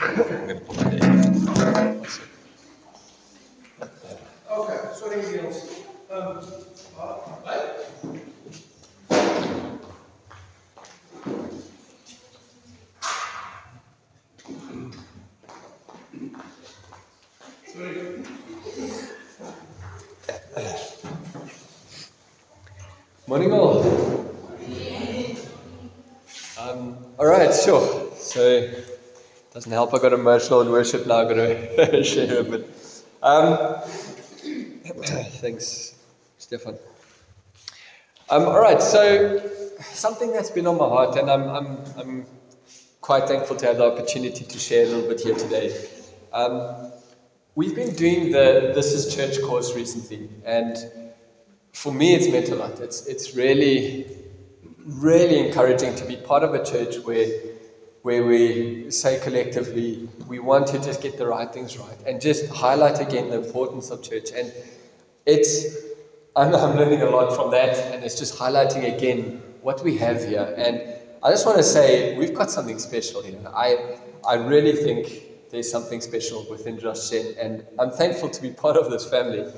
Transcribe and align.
To 0.00 0.62
put 0.66 0.76
my 0.76 0.90
name. 0.90 1.48
Okay. 4.50 4.78
Um, 4.96 5.52
uh. 6.10 7.66
Sorry. 17.66 18.24
Morning 23.26 23.52
all. 23.52 23.82
Um, 26.58 26.96
all 27.18 27.26
right, 27.26 27.54
sure. 27.54 28.10
So, 28.16 28.70
doesn't 29.60 29.72
help. 29.72 29.92
I 29.92 29.98
got 29.98 30.14
emotional 30.14 30.62
in 30.62 30.70
worship 30.70 31.06
now. 31.06 31.16
I've 31.16 31.28
got 31.28 31.34
to 31.34 32.02
share 32.12 32.40
a 32.40 32.42
bit. 32.42 32.66
Um, 33.22 33.82
thanks, 35.42 35.96
Stefan. 36.38 36.78
Um, 38.30 38.44
all 38.44 38.58
right. 38.58 38.80
So, 38.80 39.38
something 39.80 40.32
that's 40.32 40.48
been 40.48 40.66
on 40.66 40.78
my 40.78 40.88
heart, 40.88 41.18
and 41.18 41.30
I'm, 41.30 41.46
I'm, 41.50 41.78
I'm 41.98 42.26
quite 43.02 43.28
thankful 43.28 43.54
to 43.56 43.66
have 43.66 43.76
the 43.76 43.84
opportunity 43.84 44.46
to 44.46 44.58
share 44.58 44.86
a 44.86 44.88
little 44.88 45.06
bit 45.06 45.20
here 45.20 45.34
today. 45.34 45.76
Um, 46.32 46.90
we've 47.54 47.74
been 47.74 47.94
doing 47.94 48.32
the 48.32 48.72
This 48.74 48.94
Is 48.94 49.14
Church 49.14 49.42
course 49.42 49.76
recently, 49.76 50.30
and 50.46 50.78
for 51.74 51.92
me, 51.92 52.14
it's 52.14 52.32
meant 52.32 52.48
a 52.48 52.54
lot. 52.54 52.80
It's, 52.80 53.04
it's 53.04 53.36
really, 53.36 54.06
really 54.86 55.46
encouraging 55.46 55.96
to 55.96 56.06
be 56.06 56.16
part 56.16 56.44
of 56.44 56.54
a 56.54 56.64
church 56.64 56.96
where, 57.04 57.26
where 58.02 58.24
we 58.24 58.90
say 58.90 59.20
collectively, 59.20 60.08
we 60.26 60.38
want 60.38 60.66
to 60.68 60.78
just 60.78 61.02
get 61.02 61.18
the 61.18 61.26
right 61.26 61.52
things 61.52 61.78
right 61.78 61.96
and 62.06 62.20
just 62.20 62.50
highlight 62.50 63.00
again 63.00 63.28
the 63.28 63.36
importance 63.36 63.90
of 63.90 64.02
church. 64.02 64.30
And 64.34 64.52
it's, 65.26 65.76
I'm, 66.34 66.54
I'm 66.54 66.76
learning 66.76 67.02
a 67.02 67.10
lot 67.10 67.34
from 67.34 67.50
that, 67.50 67.76
and 67.92 68.02
it's 68.02 68.18
just 68.18 68.38
highlighting 68.38 68.96
again 68.96 69.42
what 69.60 69.82
we 69.84 69.96
have 69.98 70.24
here. 70.24 70.54
And 70.56 70.82
I 71.22 71.30
just 71.30 71.44
want 71.44 71.58
to 71.58 71.64
say, 71.64 72.16
we've 72.16 72.34
got 72.34 72.50
something 72.50 72.78
special 72.78 73.22
here. 73.22 73.38
I, 73.54 73.98
I 74.26 74.34
really 74.34 74.72
think 74.72 75.30
there's 75.50 75.70
something 75.70 76.00
special 76.00 76.46
within 76.48 76.78
Josh 76.78 77.12
and 77.12 77.64
I'm 77.78 77.90
thankful 77.90 78.30
to 78.30 78.40
be 78.40 78.50
part 78.50 78.76
of 78.76 78.90
this 78.90 79.04
family. 79.04 79.52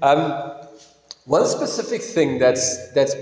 Um, 0.00 0.52
one 1.24 1.44
specific 1.46 2.02
thing 2.02 2.38
that's 2.38 2.92
that's 2.92 3.14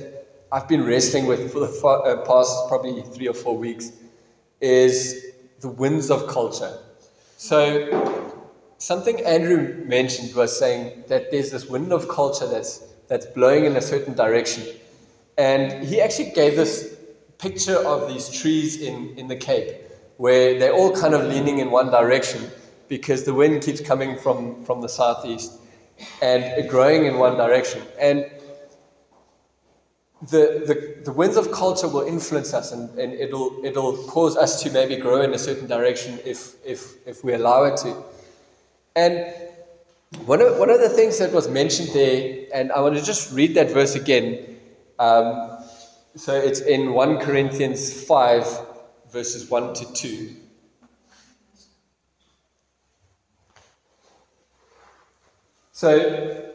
I've 0.52 0.68
been 0.68 0.84
wrestling 0.84 1.26
with 1.26 1.52
for 1.52 1.60
the 1.60 1.86
uh, 1.86 2.24
past 2.26 2.68
probably 2.68 3.02
three 3.02 3.26
or 3.26 3.34
four 3.34 3.56
weeks 3.56 3.90
is 4.60 5.32
the 5.60 5.68
winds 5.68 6.10
of 6.10 6.26
culture. 6.28 6.78
So 7.36 8.34
something 8.78 9.20
Andrew 9.24 9.84
mentioned 9.86 10.34
was 10.34 10.56
saying 10.58 11.04
that 11.08 11.30
there's 11.30 11.50
this 11.50 11.66
wind 11.66 11.92
of 11.92 12.08
culture 12.08 12.46
that's 12.46 12.82
that's 13.08 13.26
blowing 13.26 13.64
in 13.64 13.76
a 13.76 13.80
certain 13.80 14.14
direction, 14.14 14.64
and 15.38 15.84
he 15.84 16.00
actually 16.00 16.30
gave 16.30 16.56
this 16.56 16.96
picture 17.38 17.76
of 17.76 18.08
these 18.08 18.28
trees 18.28 18.80
in 18.80 19.16
in 19.16 19.28
the 19.28 19.36
Cape 19.36 19.82
where 20.16 20.58
they're 20.58 20.72
all 20.72 20.96
kind 20.96 21.14
of 21.14 21.24
leaning 21.24 21.58
in 21.58 21.70
one 21.70 21.90
direction 21.90 22.50
because 22.88 23.24
the 23.24 23.34
wind 23.34 23.62
keeps 23.62 23.80
coming 23.80 24.16
from 24.16 24.64
from 24.64 24.80
the 24.80 24.88
southeast 24.88 25.52
and 26.22 26.68
growing 26.68 27.06
in 27.06 27.18
one 27.18 27.36
direction. 27.36 27.82
And 27.98 28.26
the, 30.30 30.64
the, 30.66 31.04
the 31.04 31.12
winds 31.12 31.36
of 31.36 31.52
culture 31.52 31.88
will 31.88 32.06
influence 32.06 32.52
us 32.52 32.72
and, 32.72 32.90
and 32.98 33.12
it'll, 33.12 33.64
it'll 33.64 33.96
cause 34.08 34.36
us 34.36 34.62
to 34.62 34.70
maybe 34.70 34.96
grow 34.96 35.20
in 35.22 35.34
a 35.34 35.38
certain 35.38 35.66
direction 35.66 36.18
if, 36.24 36.54
if, 36.64 37.06
if 37.06 37.22
we 37.22 37.34
allow 37.34 37.64
it 37.64 37.76
to. 37.78 38.02
And 38.96 39.32
one 40.24 40.40
of, 40.40 40.58
one 40.58 40.70
of 40.70 40.80
the 40.80 40.88
things 40.88 41.18
that 41.18 41.32
was 41.32 41.48
mentioned 41.48 41.90
there, 41.90 42.46
and 42.54 42.72
I 42.72 42.80
want 42.80 42.96
to 42.96 43.04
just 43.04 43.32
read 43.32 43.54
that 43.54 43.70
verse 43.70 43.94
again. 43.94 44.58
Um, 44.98 45.58
so 46.16 46.34
it's 46.34 46.60
in 46.60 46.92
1 46.92 47.18
Corinthians 47.18 48.04
5, 48.04 48.66
verses 49.10 49.50
1 49.50 49.74
to 49.74 49.92
2. 49.92 50.36
So 55.72 56.45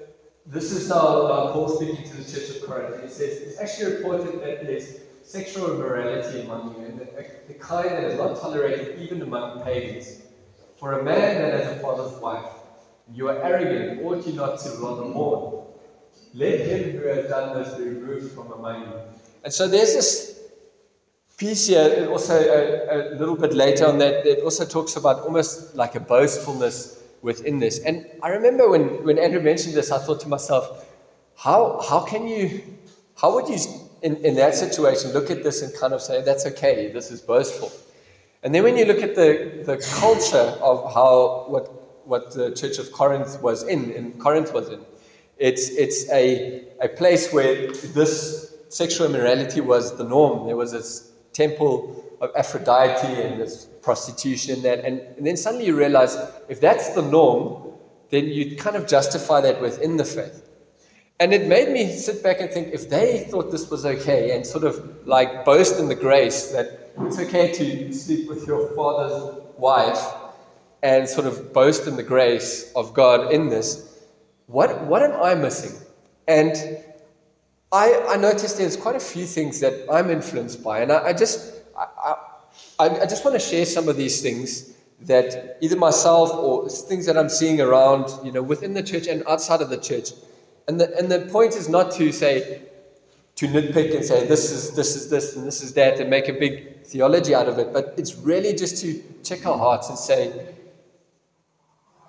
this 0.45 0.71
is 0.71 0.89
now, 0.89 1.27
now 1.27 1.51
Paul 1.51 1.69
speaking 1.69 2.03
to 2.09 2.17
the 2.17 2.23
church 2.23 2.49
of 2.57 2.63
Corinth. 2.63 3.01
He 3.01 3.09
says, 3.09 3.41
It's 3.41 3.59
actually 3.59 3.97
reported 3.97 4.41
that 4.41 4.65
there's 4.65 4.99
sexual 5.23 5.75
immorality 5.75 6.41
among 6.41 6.75
you, 6.75 6.85
and 6.85 6.99
the, 6.99 7.05
the 7.47 7.53
kind 7.53 7.89
that 7.89 8.03
is 8.03 8.17
not 8.17 8.39
tolerated 8.39 8.99
even 8.99 9.21
among 9.21 9.61
pagans. 9.61 10.23
For 10.77 10.99
a 10.99 11.03
man 11.03 11.41
that 11.41 11.53
has 11.53 11.77
a 11.77 11.79
father's 11.79 12.19
wife, 12.19 12.51
you 13.13 13.29
are 13.29 13.41
arrogant, 13.43 14.03
ought 14.03 14.25
you 14.25 14.33
not 14.33 14.59
to 14.61 14.69
rather 14.79 15.05
mourn? 15.05 15.65
Let 16.33 16.59
him 16.61 16.97
who 16.97 17.07
has 17.07 17.29
done 17.29 17.61
this 17.61 17.75
be 17.75 17.83
removed 17.83 18.33
from 18.33 18.51
among 18.51 18.81
you. 18.83 18.93
And 19.43 19.53
so 19.53 19.67
there's 19.67 19.93
this 19.93 20.39
piece 21.37 21.67
here, 21.67 22.07
also 22.09 22.33
a, 22.33 23.13
a 23.13 23.15
little 23.15 23.35
bit 23.35 23.53
later 23.53 23.85
on 23.85 23.97
that, 23.97 24.23
that 24.23 24.41
also 24.41 24.65
talks 24.65 24.95
about 24.95 25.21
almost 25.21 25.75
like 25.75 25.95
a 25.95 25.99
boastfulness 25.99 27.00
within 27.21 27.59
this. 27.59 27.79
And 27.79 28.05
I 28.21 28.29
remember 28.29 28.69
when, 28.69 29.03
when 29.03 29.19
Andrew 29.19 29.41
mentioned 29.41 29.75
this, 29.75 29.91
I 29.91 29.99
thought 29.99 30.19
to 30.21 30.27
myself, 30.27 30.85
how, 31.35 31.81
how 31.87 32.01
can 32.01 32.27
you, 32.27 32.63
how 33.15 33.33
would 33.35 33.47
you, 33.47 33.57
in, 34.01 34.17
in 34.17 34.35
that 34.35 34.55
situation, 34.55 35.11
look 35.13 35.29
at 35.29 35.43
this 35.43 35.61
and 35.61 35.73
kind 35.75 35.93
of 35.93 36.01
say, 36.01 36.21
that's 36.21 36.45
okay, 36.45 36.91
this 36.91 37.11
is 37.11 37.21
boastful. 37.21 37.71
And 38.43 38.53
then 38.55 38.63
when 38.63 38.75
you 38.75 38.85
look 38.85 39.03
at 39.03 39.15
the, 39.15 39.63
the 39.65 39.77
culture 39.99 40.57
of 40.61 40.93
how, 40.93 41.45
what, 41.47 42.07
what 42.07 42.33
the 42.33 42.51
church 42.51 42.79
of 42.79 42.91
Corinth 42.91 43.41
was 43.41 43.63
in, 43.63 43.91
in 43.91 44.13
Corinth 44.13 44.53
was 44.53 44.69
in, 44.69 44.83
it's, 45.37 45.69
it's 45.69 46.09
a, 46.09 46.67
a 46.81 46.89
place 46.89 47.31
where 47.31 47.71
this 47.71 48.55
sexual 48.69 49.07
immorality 49.07 49.61
was 49.61 49.97
the 49.97 50.03
norm. 50.03 50.47
There 50.47 50.55
was 50.55 50.71
this 50.71 51.11
temple 51.33 52.10
of 52.21 52.31
Aphrodite 52.35 53.21
and 53.21 53.41
this 53.41 53.65
prostitution 53.81 54.61
that 54.61 54.79
and, 54.85 54.99
and 55.17 55.25
then 55.25 55.35
suddenly 55.35 55.65
you 55.65 55.75
realize 55.75 56.15
if 56.47 56.61
that's 56.61 56.93
the 56.95 57.01
norm 57.01 57.73
then 58.09 58.27
you 58.27 58.55
kind 58.55 58.75
of 58.75 58.87
justify 58.87 59.41
that 59.41 59.59
within 59.59 59.97
the 59.97 60.05
faith 60.05 60.47
and 61.19 61.33
it 61.33 61.47
made 61.47 61.69
me 61.69 61.91
sit 61.91 62.23
back 62.23 62.39
and 62.39 62.49
think 62.51 62.73
if 62.73 62.89
they 62.89 63.25
thought 63.29 63.51
this 63.51 63.69
was 63.69 63.85
okay 63.85 64.35
and 64.35 64.45
sort 64.45 64.63
of 64.63 65.05
like 65.05 65.43
boast 65.43 65.79
in 65.79 65.87
the 65.87 65.95
grace 65.95 66.51
that 66.51 66.81
it's 67.01 67.19
okay 67.19 67.51
to 67.51 67.93
sleep 67.93 68.27
with 68.27 68.45
your 68.47 68.67
father's 68.75 69.43
wife 69.57 70.01
and 70.83 71.07
sort 71.07 71.27
of 71.27 71.53
boast 71.53 71.87
in 71.87 71.95
the 71.95 72.03
grace 72.03 72.71
of 72.75 72.93
God 72.93 73.31
in 73.31 73.49
this, 73.49 74.07
what, 74.47 74.85
what 74.85 75.03
am 75.03 75.21
I 75.21 75.35
missing? 75.35 75.79
And 76.27 76.55
I, 77.71 78.03
I 78.09 78.17
noticed 78.17 78.57
there's 78.57 78.75
quite 78.75 78.95
a 78.95 78.99
few 78.99 79.25
things 79.25 79.59
that 79.59 79.87
I'm 79.91 80.09
influenced 80.09 80.63
by, 80.63 80.79
and 80.81 80.91
I, 80.91 81.07
I 81.07 81.13
just 81.13 81.60
I, 81.81 82.15
I, 82.79 82.89
I 83.01 83.05
just 83.05 83.23
want 83.25 83.35
to 83.35 83.39
share 83.39 83.65
some 83.65 83.87
of 83.87 83.97
these 83.97 84.21
things 84.21 84.73
that 85.01 85.57
either 85.61 85.75
myself 85.75 86.31
or 86.33 86.69
things 86.69 87.05
that 87.05 87.17
I'm 87.17 87.29
seeing 87.29 87.59
around, 87.59 88.09
you 88.23 88.31
know, 88.31 88.41
within 88.41 88.73
the 88.73 88.83
church 88.83 89.07
and 89.07 89.23
outside 89.27 89.61
of 89.61 89.69
the 89.69 89.77
church. 89.77 90.09
And 90.67 90.79
the, 90.79 90.95
and 90.97 91.11
the 91.11 91.21
point 91.31 91.55
is 91.55 91.67
not 91.67 91.91
to 91.93 92.11
say, 92.11 92.61
to 93.35 93.47
nitpick 93.47 93.95
and 93.95 94.05
say 94.05 94.27
this 94.27 94.51
is 94.51 94.75
this 94.75 94.95
is 94.95 95.09
this 95.09 95.35
and 95.35 95.47
this 95.47 95.63
is 95.63 95.73
that 95.73 95.99
and 95.99 96.09
make 96.09 96.27
a 96.27 96.33
big 96.33 96.83
theology 96.83 97.33
out 97.33 97.47
of 97.47 97.57
it, 97.57 97.73
but 97.73 97.93
it's 97.97 98.15
really 98.15 98.53
just 98.53 98.77
to 98.81 99.01
check 99.23 99.45
our 99.45 99.57
hearts 99.57 99.89
and 99.89 99.97
say, 99.97 100.53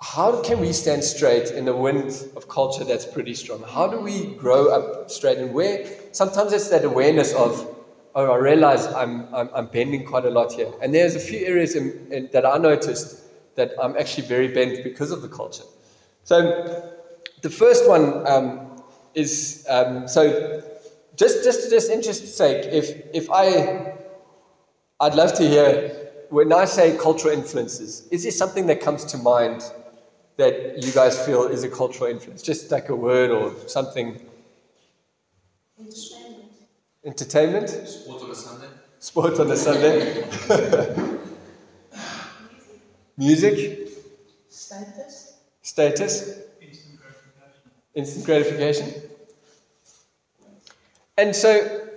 how 0.00 0.42
can 0.42 0.60
we 0.60 0.72
stand 0.72 1.04
straight 1.04 1.50
in 1.50 1.64
the 1.64 1.74
wind 1.74 2.26
of 2.36 2.48
culture 2.48 2.84
that's 2.84 3.06
pretty 3.06 3.34
strong? 3.34 3.62
How 3.62 3.86
do 3.86 4.00
we 4.00 4.34
grow 4.34 4.68
up 4.68 5.10
straight? 5.10 5.38
And 5.38 5.54
where 5.54 5.86
sometimes 6.10 6.52
it's 6.52 6.68
that 6.70 6.84
awareness 6.84 7.32
of, 7.32 7.76
oh, 8.14 8.30
I 8.32 8.36
realize 8.36 8.86
I'm, 8.86 9.26
I'm, 9.34 9.50
I'm 9.54 9.66
bending 9.66 10.04
quite 10.04 10.24
a 10.24 10.30
lot 10.30 10.52
here. 10.52 10.72
And 10.80 10.94
there's 10.94 11.14
a 11.14 11.20
few 11.20 11.44
areas 11.46 11.74
in, 11.74 12.06
in, 12.10 12.28
that 12.32 12.44
I 12.44 12.58
noticed 12.58 13.22
that 13.54 13.72
I'm 13.81 13.96
actually 13.96 14.26
very 14.26 14.48
bent 14.48 14.82
because 14.82 15.10
of 15.10 15.22
the 15.22 15.28
culture. 15.28 15.64
So 16.25 16.92
the 17.42 17.50
first 17.50 17.88
one 17.88 18.26
um, 18.26 18.76
is 19.14 19.64
um, 19.69 20.08
so 20.08 20.62
just 21.16 21.44
just 21.44 21.70
just 21.70 21.90
interest's 21.90 22.34
sake, 22.37 22.64
if 22.72 22.90
if 23.12 23.28
I 23.31 23.98
I'd 25.00 25.14
love 25.14 25.34
to 25.34 25.46
hear 25.46 25.92
when 26.31 26.52
I 26.52 26.64
say 26.64 26.96
cultural 26.96 27.34
influences, 27.34 28.04
is 28.10 28.22
there 28.22 28.32
something 28.32 28.66
that 28.66 28.81
comes 28.81 29.04
to 29.06 29.19
mind 29.19 29.62
that 30.37 30.82
you 30.82 30.92
guys 30.92 31.19
feel 31.26 31.44
is 31.44 31.62
a 31.62 31.69
cultural 31.69 32.08
influence? 32.10 32.40
Just 32.40 32.70
like 32.70 32.88
a 32.88 32.96
word 32.96 33.31
or 33.31 33.54
something. 33.66 34.19
Entertainment. 35.78 36.21
Entertainment? 37.04 37.69
Sport 37.69 38.22
on 38.22 38.31
a 38.31 38.34
Sunday. 38.34 38.69
Sport 39.00 39.40
on 39.40 39.50
a 39.50 39.56
Sunday. 39.56 40.25
Music? 43.16 43.88
Status. 44.49 45.38
Status? 45.62 46.38
Instant 47.94 48.25
gratification. 48.25 49.02
And 51.19 51.34
so 51.34 51.88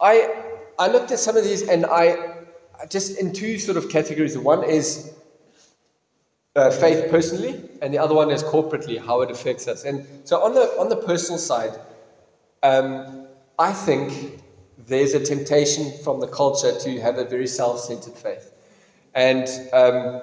I 0.00 0.44
I 0.78 0.88
looked 0.88 1.10
at 1.10 1.18
some 1.18 1.36
of 1.36 1.42
these 1.44 1.68
and 1.68 1.86
I 1.86 2.44
just 2.88 3.18
in 3.18 3.32
two 3.32 3.58
sort 3.58 3.76
of 3.76 3.88
categories. 3.88 4.38
One 4.38 4.62
is 4.62 5.12
uh, 6.54 6.70
faith 6.70 7.10
personally, 7.10 7.68
and 7.82 7.92
the 7.92 7.98
other 7.98 8.14
one 8.14 8.30
is 8.30 8.42
corporately, 8.42 8.98
how 8.98 9.22
it 9.22 9.30
affects 9.30 9.66
us. 9.66 9.84
And 9.84 10.06
so 10.24 10.42
on 10.42 10.54
the 10.54 10.78
on 10.78 10.88
the 10.88 10.96
personal 10.96 11.38
side, 11.38 11.78
um, 12.62 13.26
I 13.58 13.72
think 13.72 14.39
there's 14.86 15.14
a 15.14 15.20
temptation 15.20 15.92
from 16.04 16.20
the 16.20 16.26
culture 16.26 16.78
to 16.78 17.00
have 17.00 17.18
a 17.18 17.24
very 17.24 17.46
self-centered 17.46 18.14
faith, 18.14 18.52
and 19.14 19.48
um, 19.72 20.22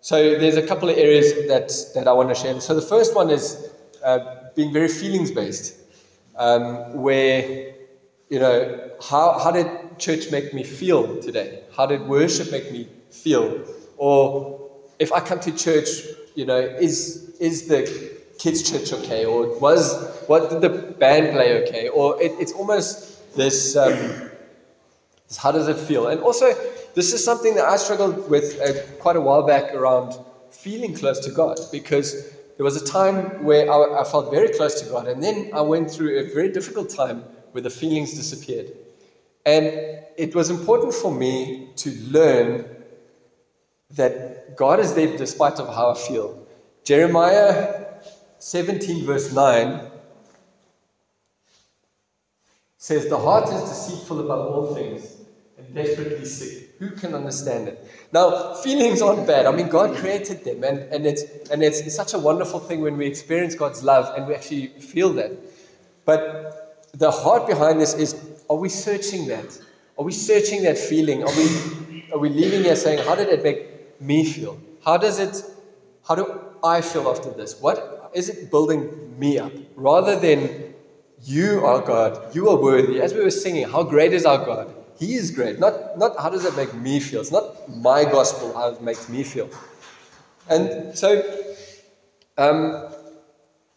so 0.00 0.38
there's 0.38 0.56
a 0.56 0.66
couple 0.66 0.88
of 0.88 0.96
areas 0.96 1.32
that 1.48 1.72
that 1.94 2.06
I 2.08 2.12
want 2.12 2.28
to 2.28 2.34
share. 2.34 2.60
So 2.60 2.74
the 2.74 2.82
first 2.82 3.14
one 3.14 3.30
is 3.30 3.70
uh, 4.04 4.18
being 4.54 4.72
very 4.72 4.88
feelings-based, 4.88 5.74
um, 6.36 7.00
where 7.02 7.74
you 8.28 8.38
know 8.38 8.90
how 9.02 9.38
how 9.38 9.50
did 9.50 9.66
church 9.98 10.30
make 10.30 10.52
me 10.52 10.64
feel 10.64 11.20
today? 11.22 11.62
How 11.76 11.86
did 11.86 12.02
worship 12.02 12.50
make 12.50 12.70
me 12.70 12.88
feel? 13.10 13.64
Or 13.96 14.60
if 14.98 15.12
I 15.12 15.20
come 15.20 15.40
to 15.40 15.52
church, 15.52 15.88
you 16.34 16.44
know, 16.44 16.58
is 16.58 17.30
is 17.38 17.68
the 17.68 17.80
kids' 18.38 18.68
church 18.68 18.92
okay? 18.92 19.24
Or 19.24 19.58
was 19.58 19.94
what 20.26 20.50
did 20.50 20.60
the 20.60 20.92
band 20.98 21.32
play 21.32 21.62
okay? 21.62 21.88
Or 21.88 22.20
it, 22.20 22.32
it's 22.38 22.52
almost 22.52 23.20
this, 23.36 23.76
um, 23.76 23.94
this. 25.28 25.36
How 25.36 25.52
does 25.52 25.68
it 25.68 25.78
feel? 25.78 26.08
And 26.08 26.20
also, 26.20 26.52
this 26.94 27.12
is 27.12 27.24
something 27.24 27.54
that 27.56 27.64
I 27.64 27.76
struggled 27.76 28.28
with 28.28 28.60
uh, 28.60 28.96
quite 29.00 29.16
a 29.16 29.20
while 29.20 29.46
back 29.46 29.74
around 29.74 30.14
feeling 30.50 30.94
close 30.94 31.18
to 31.20 31.30
God 31.30 31.58
because 31.72 32.14
there 32.56 32.64
was 32.64 32.80
a 32.80 32.84
time 32.84 33.44
where 33.44 33.70
I, 33.70 34.00
I 34.00 34.04
felt 34.04 34.30
very 34.30 34.48
close 34.48 34.80
to 34.80 34.86
God, 34.86 35.08
and 35.08 35.22
then 35.22 35.50
I 35.52 35.60
went 35.60 35.90
through 35.90 36.18
a 36.18 36.32
very 36.32 36.48
difficult 36.48 36.88
time 36.88 37.24
where 37.52 37.62
the 37.62 37.70
feelings 37.70 38.14
disappeared. 38.14 38.70
And 39.44 39.66
it 40.16 40.34
was 40.34 40.50
important 40.50 40.94
for 40.94 41.12
me 41.12 41.68
to 41.76 41.90
learn 42.04 42.66
that 43.90 44.56
God 44.56 44.80
is 44.80 44.94
there 44.94 45.16
despite 45.16 45.58
of 45.58 45.74
how 45.74 45.90
I 45.90 45.94
feel. 45.94 46.38
Jeremiah 46.84 47.86
17 48.38 49.04
verse 49.04 49.32
9 49.32 49.80
says, 52.84 53.08
The 53.08 53.18
heart 53.18 53.48
is 53.48 53.62
deceitful 53.62 54.20
above 54.20 54.52
all 54.52 54.74
things 54.74 55.16
and 55.56 55.74
desperately 55.74 56.26
sick. 56.26 56.72
Who 56.78 56.90
can 56.90 57.14
understand 57.14 57.68
it? 57.68 57.88
Now, 58.12 58.52
feelings 58.56 59.00
aren't 59.00 59.26
bad. 59.26 59.46
I 59.46 59.52
mean, 59.52 59.68
God 59.68 59.96
created 59.96 60.44
them, 60.44 60.62
and, 60.64 60.80
and, 60.92 61.06
it's, 61.06 61.22
and 61.50 61.62
it's, 61.62 61.80
it's 61.80 61.96
such 61.96 62.12
a 62.12 62.18
wonderful 62.18 62.60
thing 62.60 62.82
when 62.82 62.98
we 62.98 63.06
experience 63.06 63.54
God's 63.54 63.82
love 63.82 64.12
and 64.14 64.26
we 64.26 64.34
actually 64.34 64.66
feel 64.66 65.14
that. 65.14 65.32
But 66.04 66.90
the 66.92 67.10
heart 67.10 67.46
behind 67.46 67.80
this 67.80 67.94
is 67.94 68.20
are 68.50 68.56
we 68.56 68.68
searching 68.68 69.28
that? 69.28 69.58
Are 69.98 70.04
we 70.04 70.12
searching 70.12 70.62
that 70.64 70.76
feeling? 70.76 71.22
Are 71.22 71.34
we, 71.38 72.04
are 72.12 72.18
we 72.18 72.28
leaving 72.28 72.64
here 72.64 72.76
saying, 72.76 72.98
How 73.06 73.14
did 73.14 73.28
it 73.28 73.42
make 73.42 73.98
me 73.98 74.26
feel? 74.26 74.60
How 74.84 74.98
does 74.98 75.18
it, 75.18 75.42
how 76.06 76.16
do 76.16 76.38
I 76.62 76.82
feel 76.82 77.08
after 77.08 77.30
this? 77.30 77.58
What 77.62 78.10
is 78.12 78.28
it 78.28 78.50
building 78.50 79.18
me 79.18 79.38
up? 79.38 79.52
Rather 79.74 80.20
than 80.20 80.63
you 81.24 81.64
are 81.64 81.80
God, 81.80 82.34
you 82.34 82.48
are 82.50 82.56
worthy. 82.56 83.00
As 83.00 83.14
we 83.14 83.20
were 83.22 83.30
singing, 83.30 83.68
how 83.68 83.82
great 83.82 84.12
is 84.12 84.24
our 84.24 84.44
God? 84.44 84.74
He 84.98 85.14
is 85.14 85.30
great. 85.30 85.58
Not, 85.58 85.98
not 85.98 86.18
how 86.18 86.30
does 86.30 86.44
it 86.44 86.56
make 86.56 86.72
me 86.74 87.00
feel? 87.00 87.20
It's 87.20 87.32
not 87.32 87.68
my 87.76 88.04
gospel 88.04 88.52
how 88.54 88.70
it 88.70 88.82
makes 88.82 89.08
me 89.08 89.24
feel. 89.24 89.48
And 90.48 90.96
so 90.96 91.22
um, 92.36 92.92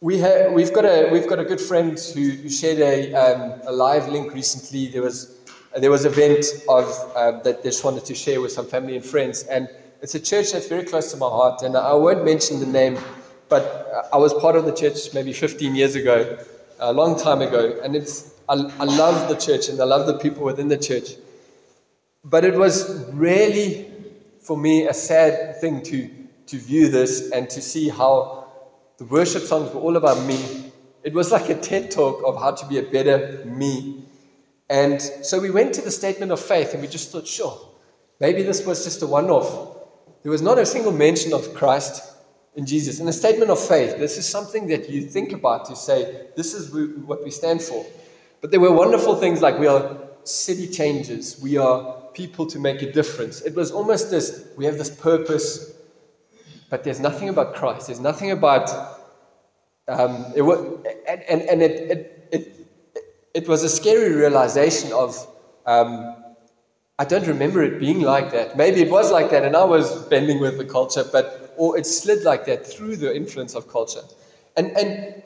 we 0.01 0.19
have, 0.19 0.51
we've, 0.51 0.73
got 0.73 0.85
a, 0.85 1.09
we've 1.11 1.27
got 1.27 1.39
a 1.39 1.45
good 1.45 1.61
friend 1.61 1.97
who, 2.13 2.29
who 2.29 2.49
shared 2.49 2.79
a, 2.79 3.13
um, 3.13 3.61
a 3.65 3.71
live 3.71 4.09
link 4.09 4.33
recently. 4.33 4.87
There 4.87 5.01
was, 5.01 5.37
there 5.75 5.89
was 5.89 6.05
an 6.05 6.11
event 6.11 6.45
of, 6.67 6.85
um, 7.15 7.41
that 7.43 7.63
they 7.63 7.69
just 7.69 7.83
wanted 7.83 8.05
to 8.05 8.15
share 8.15 8.41
with 8.41 8.51
some 8.51 8.67
family 8.67 8.95
and 8.95 9.05
friends. 9.05 9.43
And 9.43 9.69
it's 10.01 10.13
a 10.15 10.19
church 10.19 10.51
that's 10.51 10.67
very 10.67 10.83
close 10.83 11.11
to 11.11 11.17
my 11.17 11.27
heart, 11.27 11.63
and 11.63 11.75
I 11.75 11.93
won't 11.93 12.23
mention 12.23 12.59
the 12.59 12.67
name, 12.67 12.99
but 13.49 14.07
I 14.13 14.17
was 14.17 14.33
part 14.35 14.55
of 14.55 14.65
the 14.65 14.71
church 14.71 15.13
maybe 15.13 15.33
15 15.33 15.73
years 15.73 15.95
ago, 15.95 16.37
a 16.79 16.93
long 16.93 17.19
time 17.19 17.41
ago, 17.41 17.79
and 17.83 17.95
it's 17.95 18.37
I, 18.49 18.53
I 18.79 18.85
love 18.85 19.27
the 19.27 19.35
church 19.35 19.67
and 19.67 19.79
I 19.81 19.83
love 19.83 20.07
the 20.07 20.17
people 20.17 20.43
within 20.43 20.69
the 20.69 20.77
church. 20.77 21.15
But 22.23 22.45
it 22.45 22.55
was 22.55 23.05
really, 23.11 23.91
for 24.41 24.57
me, 24.57 24.87
a 24.87 24.93
sad 24.93 25.59
thing 25.59 25.83
to, 25.83 26.09
to 26.47 26.57
view 26.57 26.89
this 26.89 27.31
and 27.31 27.49
to 27.49 27.61
see 27.61 27.89
how 27.89 28.47
the 28.97 29.05
worship 29.05 29.43
songs 29.43 29.73
were 29.73 29.81
all 29.81 29.97
about 29.97 30.25
me. 30.25 30.71
It 31.03 31.13
was 31.13 31.31
like 31.31 31.49
a 31.49 31.55
TED 31.55 31.91
talk 31.91 32.21
of 32.25 32.39
how 32.39 32.51
to 32.51 32.65
be 32.67 32.79
a 32.79 32.83
better 32.83 33.43
me. 33.45 34.03
And 34.69 35.01
so 35.01 35.39
we 35.39 35.51
went 35.51 35.73
to 35.75 35.81
the 35.81 35.91
statement 35.91 36.31
of 36.31 36.39
faith 36.39 36.73
and 36.73 36.81
we 36.81 36.87
just 36.87 37.11
thought, 37.11 37.27
sure, 37.27 37.59
maybe 38.19 38.43
this 38.43 38.65
was 38.65 38.83
just 38.83 39.01
a 39.01 39.07
one 39.07 39.29
off. 39.29 39.77
There 40.23 40.31
was 40.31 40.41
not 40.41 40.57
a 40.57 40.65
single 40.65 40.91
mention 40.91 41.33
of 41.33 41.53
Christ 41.53 42.01
in 42.57 42.65
Jesus. 42.65 42.99
In 42.99 43.07
a 43.07 43.13
statement 43.13 43.51
of 43.51 43.59
faith, 43.59 43.97
this 43.97 44.17
is 44.17 44.27
something 44.27 44.67
that 44.67 44.89
you 44.89 45.03
think 45.03 45.31
about 45.31 45.63
to 45.65 45.75
say, 45.75 46.25
this 46.35 46.53
is 46.55 46.73
what 47.05 47.23
we 47.23 47.29
stand 47.29 47.61
for. 47.61 47.85
But 48.41 48.51
there 48.51 48.59
were 48.59 48.71
wonderful 48.71 49.15
things 49.15 49.41
like 49.41 49.57
we 49.59 49.67
are 49.67 49.97
city 50.23 50.67
changers, 50.67 51.39
we 51.41 51.57
are 51.57 51.95
people 52.13 52.47
to 52.47 52.59
make 52.59 52.81
a 52.81 52.91
difference. 52.91 53.41
It 53.41 53.55
was 53.55 53.71
almost 53.71 54.09
this 54.09 54.47
we 54.57 54.65
have 54.65 54.77
this 54.77 54.89
purpose, 54.89 55.73
but 56.69 56.83
there's 56.83 56.99
nothing 56.99 57.29
about 57.29 57.53
Christ. 57.53 57.87
There's 57.87 57.99
nothing 57.99 58.31
about. 58.31 58.69
Um, 59.87 60.25
it 60.35 60.41
was, 60.41 60.59
and 61.07 61.21
and, 61.29 61.41
and 61.43 61.61
it, 61.61 61.91
it, 61.91 62.29
it, 62.31 62.67
it, 63.33 63.47
was 63.47 63.63
a 63.63 63.69
scary 63.69 64.13
realization 64.13 64.91
of. 64.91 65.15
Um, 65.65 66.15
I 66.99 67.05
don't 67.05 67.27
remember 67.27 67.63
it 67.63 67.79
being 67.79 68.01
like 68.01 68.31
that. 68.31 68.57
Maybe 68.57 68.81
it 68.81 68.89
was 68.89 69.11
like 69.11 69.29
that, 69.29 69.45
and 69.45 69.55
I 69.55 69.63
was 69.63 70.03
bending 70.07 70.39
with 70.41 70.57
the 70.57 70.65
culture, 70.65 71.05
but 71.09 71.46
or 71.57 71.77
it 71.77 71.85
slid 71.85 72.23
like 72.23 72.45
that 72.45 72.65
through 72.65 72.97
the 72.97 73.15
influence 73.15 73.55
of 73.55 73.67
culture. 73.67 74.03
And 74.55 74.71
and 74.77 75.23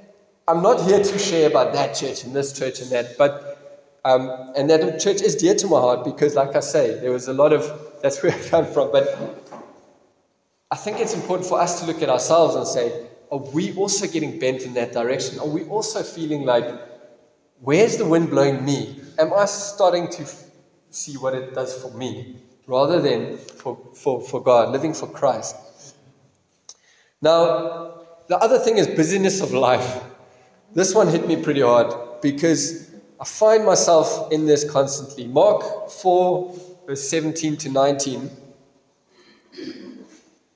I'm 0.47 0.61
not 0.61 0.81
here 0.81 1.03
to 1.03 1.19
share 1.19 1.49
about 1.49 1.73
that 1.73 1.95
church 1.95 2.23
and 2.23 2.35
this 2.35 2.57
church 2.57 2.81
and 2.81 2.89
that, 2.91 3.17
but 3.17 3.57
um, 4.03 4.51
and 4.55 4.69
that 4.69 4.99
church 4.99 5.21
is 5.21 5.35
dear 5.35 5.53
to 5.55 5.67
my 5.67 5.79
heart 5.79 6.03
because, 6.03 6.35
like 6.35 6.55
I 6.55 6.59
say, 6.59 6.99
there 6.99 7.11
was 7.11 7.27
a 7.27 7.33
lot 7.33 7.53
of 7.53 7.71
that's 8.01 8.21
where 8.23 8.33
I 8.35 8.39
come 8.49 8.65
from. 8.65 8.91
But 8.91 9.07
I 10.71 10.75
think 10.75 10.99
it's 10.99 11.13
important 11.13 11.47
for 11.47 11.59
us 11.59 11.79
to 11.81 11.85
look 11.85 12.01
at 12.01 12.09
ourselves 12.09 12.55
and 12.55 12.65
say, 12.67 13.07
are 13.31 13.37
we 13.37 13.73
also 13.75 14.07
getting 14.07 14.39
bent 14.39 14.63
in 14.63 14.73
that 14.73 14.91
direction? 14.91 15.39
Are 15.39 15.47
we 15.47 15.63
also 15.65 16.01
feeling 16.03 16.43
like, 16.45 16.65
where's 17.59 17.97
the 17.97 18.05
wind 18.05 18.29
blowing 18.29 18.65
me? 18.65 19.01
Am 19.19 19.33
I 19.33 19.45
starting 19.45 20.09
to 20.09 20.25
see 20.91 21.17
what 21.17 21.33
it 21.33 21.53
does 21.53 21.81
for 21.81 21.91
me 21.91 22.35
rather 22.67 23.01
than 23.01 23.37
for, 23.37 23.77
for, 23.95 24.21
for 24.21 24.41
God, 24.41 24.71
living 24.71 24.93
for 24.93 25.07
Christ. 25.07 25.55
Now, 27.21 28.01
the 28.27 28.37
other 28.37 28.57
thing 28.59 28.77
is 28.77 28.87
busyness 28.87 29.41
of 29.41 29.51
life. 29.51 30.03
This 30.73 30.95
one 30.95 31.07
hit 31.07 31.27
me 31.27 31.41
pretty 31.41 31.61
hard 31.61 32.21
because 32.21 32.91
I 33.19 33.25
find 33.25 33.65
myself 33.65 34.31
in 34.31 34.45
this 34.45 34.69
constantly. 34.69 35.27
Mark 35.27 35.89
4, 35.89 36.59
verse 36.87 37.07
17 37.09 37.57
to 37.57 37.69
19. 37.69 38.29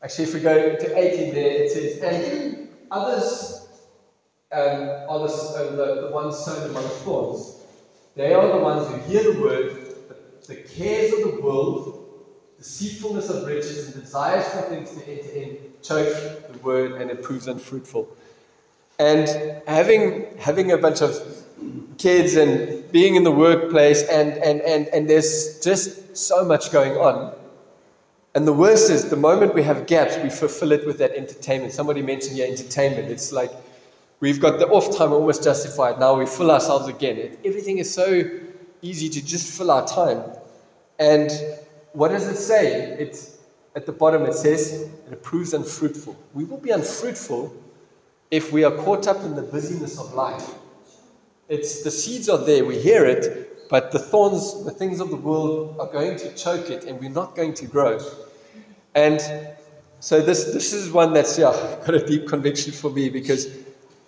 Actually, 0.01 0.23
if 0.23 0.33
we 0.33 0.39
go 0.39 0.75
to 0.75 0.97
18 0.97 1.33
there, 1.33 1.63
it 1.63 1.71
says, 1.71 2.01
And 2.01 2.69
others 2.91 3.67
um, 4.51 4.61
are 5.09 5.27
the, 5.27 5.33
uh, 5.33 5.75
the, 5.75 6.07
the 6.07 6.09
ones 6.13 6.37
sown 6.37 6.69
among 6.69 6.83
thorns. 7.03 7.61
They 8.15 8.33
are 8.33 8.47
the 8.47 8.63
ones 8.63 8.87
who 8.87 8.97
hear 9.11 9.33
the 9.33 9.41
word 9.41 9.85
the 10.47 10.55
cares 10.55 11.11
of 11.13 11.31
the 11.31 11.41
world, 11.41 11.94
deceitfulness 12.65 13.29
of 13.29 13.45
riches, 13.45 13.93
and 13.93 14.03
desires 14.03 14.47
for 14.47 14.61
things 14.63 14.89
to 14.91 15.07
enter 15.07 15.29
in 15.29 15.57
choke 15.83 16.51
the 16.51 16.57
word 16.59 16.93
and 16.99 17.11
it 17.11 17.21
proves 17.21 17.47
unfruitful. 17.47 18.07
And 18.97 19.27
having 19.67 20.35
having 20.37 20.71
a 20.71 20.77
bunch 20.77 21.01
of 21.01 21.13
kids 21.97 22.35
and 22.35 22.91
being 22.91 23.15
in 23.15 23.23
the 23.23 23.31
workplace 23.31 24.03
and, 24.09 24.33
and, 24.33 24.61
and, 24.61 24.87
and 24.87 25.09
there's 25.09 25.59
just 25.61 26.17
so 26.17 26.43
much 26.43 26.71
going 26.71 26.93
on. 26.93 27.33
And 28.33 28.45
the 28.45 28.53
worst 28.53 28.89
is 28.89 29.09
the 29.09 29.15
moment 29.15 29.53
we 29.53 29.63
have 29.63 29.85
gaps, 29.87 30.17
we 30.21 30.29
fulfill 30.29 30.71
it 30.73 30.85
with 30.85 30.97
that 30.97 31.11
entertainment. 31.11 31.71
Somebody 31.71 32.01
mentioned 32.01 32.35
yeah, 32.37 32.45
entertainment. 32.45 33.09
It's 33.09 33.31
like 33.31 33.51
we've 34.19 34.41
got 34.41 34.59
the 34.59 34.67
off 34.67 34.97
time 34.97 35.13
almost 35.13 35.43
justified. 35.43 35.99
Now 35.99 36.15
we 36.17 36.25
fill 36.25 36.51
ourselves 36.51 36.87
again. 36.87 37.17
It, 37.17 37.39
everything 37.45 37.77
is 37.77 37.93
so 37.93 38.29
easy 38.81 39.07
to 39.09 39.25
just 39.25 39.57
fill 39.57 39.71
our 39.71 39.87
time. 39.87 40.21
And 40.99 41.31
what 41.95 42.09
does 42.09 42.27
it 42.27 42.35
say? 42.35 42.91
It's 42.99 43.37
at 43.75 43.85
the 43.85 43.91
bottom 43.91 44.23
it 44.23 44.33
says 44.33 44.89
it 45.11 45.23
proves 45.23 45.53
unfruitful. 45.53 46.15
We 46.33 46.43
will 46.43 46.57
be 46.57 46.71
unfruitful 46.71 47.53
if 48.31 48.51
we 48.51 48.63
are 48.63 48.71
caught 48.71 49.07
up 49.07 49.17
in 49.23 49.35
the 49.35 49.41
busyness 49.41 49.97
of 49.99 50.13
life. 50.13 50.55
It's 51.47 51.83
the 51.83 51.91
seeds 51.91 52.27
are 52.27 52.37
there, 52.37 52.65
we 52.65 52.77
hear 52.79 53.05
it, 53.05 53.69
but 53.69 53.91
the 53.91 53.99
thorns, 53.99 54.63
the 54.65 54.71
things 54.71 54.99
of 54.99 55.09
the 55.09 55.15
world 55.15 55.77
are 55.79 55.87
going 55.87 56.17
to 56.17 56.35
choke 56.35 56.69
it 56.69 56.83
and 56.83 56.99
we're 56.99 57.09
not 57.09 57.35
going 57.35 57.53
to 57.55 57.65
grow. 57.65 57.99
And 58.93 59.19
so 59.99 60.21
this 60.21 60.45
this 60.53 60.73
is 60.73 60.91
one 60.91 61.13
that's 61.13 61.37
yeah, 61.37 61.51
got 61.85 61.95
a 61.95 62.05
deep 62.05 62.27
conviction 62.27 62.73
for 62.73 62.89
me 62.89 63.09
because 63.09 63.47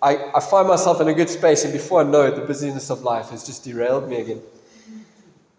I, 0.02 0.30
I 0.34 0.40
find 0.40 0.68
myself 0.68 1.00
in 1.00 1.08
a 1.08 1.14
good 1.14 1.30
space 1.30 1.64
and 1.64 1.72
before 1.72 2.02
I 2.02 2.04
know 2.04 2.22
it, 2.22 2.36
the 2.36 2.42
busyness 2.42 2.90
of 2.90 3.02
life 3.02 3.30
has 3.30 3.44
just 3.44 3.64
derailed 3.64 4.08
me 4.08 4.20
again. 4.20 4.42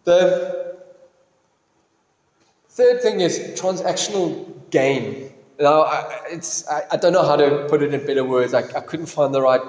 The 0.04 0.69
third 2.80 3.02
thing 3.02 3.20
is 3.20 3.40
transactional 3.62 4.30
gain. 4.72 5.34
Now, 5.60 5.82
I, 5.82 6.22
it's, 6.32 6.68
I, 6.70 6.84
I 6.94 6.98
don't 6.98 7.12
know 7.12 7.26
how 7.26 7.36
to 7.36 7.68
put 7.70 7.84
it 7.84 7.94
in 7.94 8.06
better 8.06 8.24
words. 8.24 8.54
I, 8.54 8.60
I 8.60 8.82
couldn't 8.90 9.08
find 9.08 9.34
the 9.34 9.42
right 9.42 9.62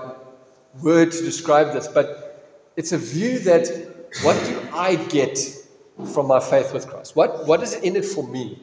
word 0.81 1.11
to 1.11 1.21
describe 1.31 1.73
this, 1.73 1.89
but 1.89 2.09
it's 2.77 2.93
a 2.93 2.99
view 2.99 3.41
that 3.41 3.65
what 4.23 4.37
do 4.47 4.55
I 4.73 4.95
get 4.95 5.37
from 6.15 6.29
my 6.29 6.39
faith 6.39 6.73
with 6.73 6.87
Christ? 6.89 7.17
What, 7.17 7.47
what 7.49 7.61
is 7.65 7.75
in 7.75 7.97
it 7.97 8.05
for 8.05 8.27
me? 8.29 8.59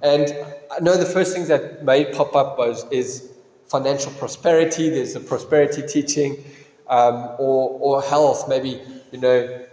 And 0.00 0.34
I 0.74 0.80
know 0.80 0.96
the 0.96 1.04
first 1.04 1.34
things 1.34 1.48
that 1.48 1.84
may 1.84 2.06
pop 2.06 2.34
up 2.34 2.56
was, 2.56 2.86
is 2.90 3.30
financial 3.66 4.12
prosperity. 4.12 4.88
There's 4.88 5.14
a 5.14 5.20
prosperity 5.20 5.82
teaching, 5.86 6.42
um, 6.88 7.16
or, 7.38 7.78
or 7.86 8.02
health. 8.02 8.48
Maybe, 8.48 8.80
you 9.12 9.20
know, 9.20 9.66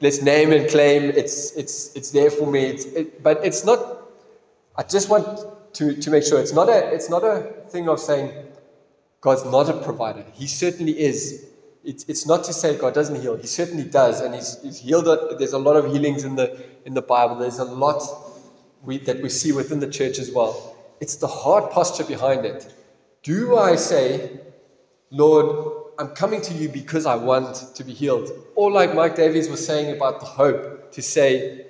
let's 0.00 0.22
name 0.22 0.52
and 0.52 0.68
claim 0.68 1.10
it's, 1.10 1.52
it's, 1.52 1.94
it's 1.94 2.10
there 2.10 2.30
for 2.30 2.46
me. 2.46 2.64
It's, 2.64 2.84
it, 2.86 3.22
but 3.22 3.44
it's 3.44 3.64
not, 3.64 3.78
I 4.76 4.82
just 4.82 5.08
want 5.08 5.46
to, 5.74 5.94
to 5.94 6.10
make 6.10 6.24
sure 6.24 6.40
it's 6.40 6.52
not, 6.52 6.68
a, 6.68 6.92
it's 6.92 7.10
not 7.10 7.22
a 7.22 7.52
thing 7.68 7.88
of 7.88 8.00
saying 8.00 8.32
God's 9.20 9.44
not 9.44 9.68
a 9.68 9.74
provider. 9.82 10.24
He 10.32 10.46
certainly 10.46 10.98
is. 10.98 11.46
It's, 11.84 12.04
it's 12.08 12.26
not 12.26 12.44
to 12.44 12.52
say 12.52 12.76
God 12.76 12.94
doesn't 12.94 13.20
heal. 13.20 13.36
He 13.36 13.46
certainly 13.46 13.84
does. 13.84 14.20
And 14.20 14.34
he's, 14.34 14.60
he's 14.62 14.78
healed. 14.78 15.06
There's 15.38 15.52
a 15.52 15.58
lot 15.58 15.76
of 15.76 15.92
healings 15.92 16.24
in 16.24 16.36
the, 16.36 16.62
in 16.84 16.94
the 16.94 17.02
Bible. 17.02 17.36
There's 17.36 17.58
a 17.58 17.64
lot 17.64 18.02
we, 18.82 18.98
that 18.98 19.22
we 19.22 19.28
see 19.28 19.52
within 19.52 19.80
the 19.80 19.90
church 19.90 20.18
as 20.18 20.30
well. 20.30 20.76
It's 21.00 21.16
the 21.16 21.26
heart 21.26 21.70
posture 21.70 22.04
behind 22.04 22.44
it. 22.44 22.74
Do 23.22 23.56
I 23.56 23.76
say, 23.76 24.40
Lord, 25.10 25.79
I'm 26.00 26.08
coming 26.08 26.40
to 26.40 26.54
you 26.54 26.70
because 26.70 27.04
I 27.04 27.14
want 27.14 27.74
to 27.74 27.84
be 27.84 27.92
healed? 27.92 28.30
Or 28.54 28.72
like 28.72 28.94
Mike 28.94 29.16
Davies 29.16 29.50
was 29.50 29.64
saying 29.64 29.94
about 29.94 30.20
the 30.20 30.24
hope, 30.24 30.92
to 30.92 31.02
say, 31.02 31.66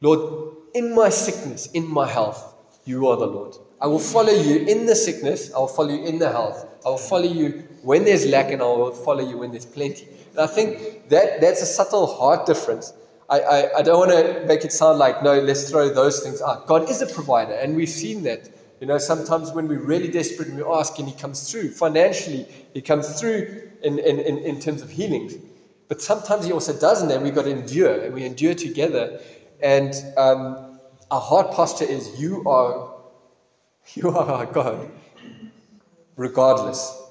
Lord, 0.00 0.56
in 0.72 0.94
my 0.94 1.10
sickness, 1.10 1.66
in 1.72 1.86
my 1.86 2.06
health, 2.08 2.54
you 2.86 3.06
are 3.06 3.18
the 3.18 3.26
Lord. 3.26 3.54
I 3.82 3.86
will 3.86 3.98
follow 3.98 4.32
you 4.32 4.64
in 4.64 4.86
the 4.86 4.96
sickness, 4.96 5.52
I 5.52 5.58
will 5.58 5.68
follow 5.68 5.90
you 5.90 6.06
in 6.06 6.18
the 6.18 6.30
health. 6.30 6.64
I 6.86 6.88
will 6.88 6.96
follow 6.96 7.30
you 7.40 7.68
when 7.82 8.06
there's 8.06 8.24
lack, 8.24 8.50
and 8.50 8.62
I 8.62 8.64
will 8.64 8.92
follow 8.92 9.20
you 9.20 9.36
when 9.36 9.50
there's 9.50 9.66
plenty. 9.66 10.08
And 10.30 10.40
I 10.40 10.46
think 10.46 11.10
that 11.10 11.42
that's 11.42 11.60
a 11.60 11.66
subtle 11.66 12.06
heart 12.06 12.46
difference. 12.46 12.94
I, 13.28 13.40
I, 13.40 13.78
I 13.80 13.82
don't 13.82 13.98
want 13.98 14.12
to 14.12 14.46
make 14.46 14.64
it 14.64 14.72
sound 14.72 14.98
like, 14.98 15.22
no, 15.22 15.38
let's 15.38 15.68
throw 15.68 15.90
those 15.90 16.22
things 16.22 16.40
out. 16.40 16.66
God 16.66 16.88
is 16.88 17.02
a 17.02 17.06
provider, 17.06 17.52
and 17.52 17.76
we've 17.76 17.90
seen 17.90 18.22
that. 18.22 18.48
You 18.80 18.86
know, 18.86 18.98
sometimes 18.98 19.52
when 19.52 19.66
we're 19.66 19.80
really 19.80 20.08
desperate 20.08 20.48
and 20.48 20.56
we 20.56 20.62
ask, 20.62 20.98
and 20.98 21.08
He 21.08 21.14
comes 21.14 21.50
through 21.50 21.70
financially, 21.70 22.46
He 22.74 22.80
comes 22.80 23.20
through 23.20 23.70
in, 23.82 23.98
in, 23.98 24.20
in, 24.20 24.38
in 24.38 24.60
terms 24.60 24.82
of 24.82 24.90
healings. 24.90 25.34
But 25.88 26.00
sometimes 26.00 26.44
He 26.46 26.52
also 26.52 26.78
doesn't, 26.78 27.10
and 27.10 27.22
we've 27.22 27.34
got 27.34 27.42
to 27.42 27.50
endure, 27.50 28.00
and 28.04 28.14
we 28.14 28.24
endure 28.24 28.54
together. 28.54 29.20
And 29.60 29.94
um, 30.16 30.78
our 31.10 31.20
heart 31.20 31.50
posture 31.50 31.86
is, 31.86 32.20
You 32.20 32.48
are, 32.48 32.94
you 33.94 34.10
are 34.10 34.30
our 34.30 34.46
God, 34.46 34.90
regardless. 36.16 37.02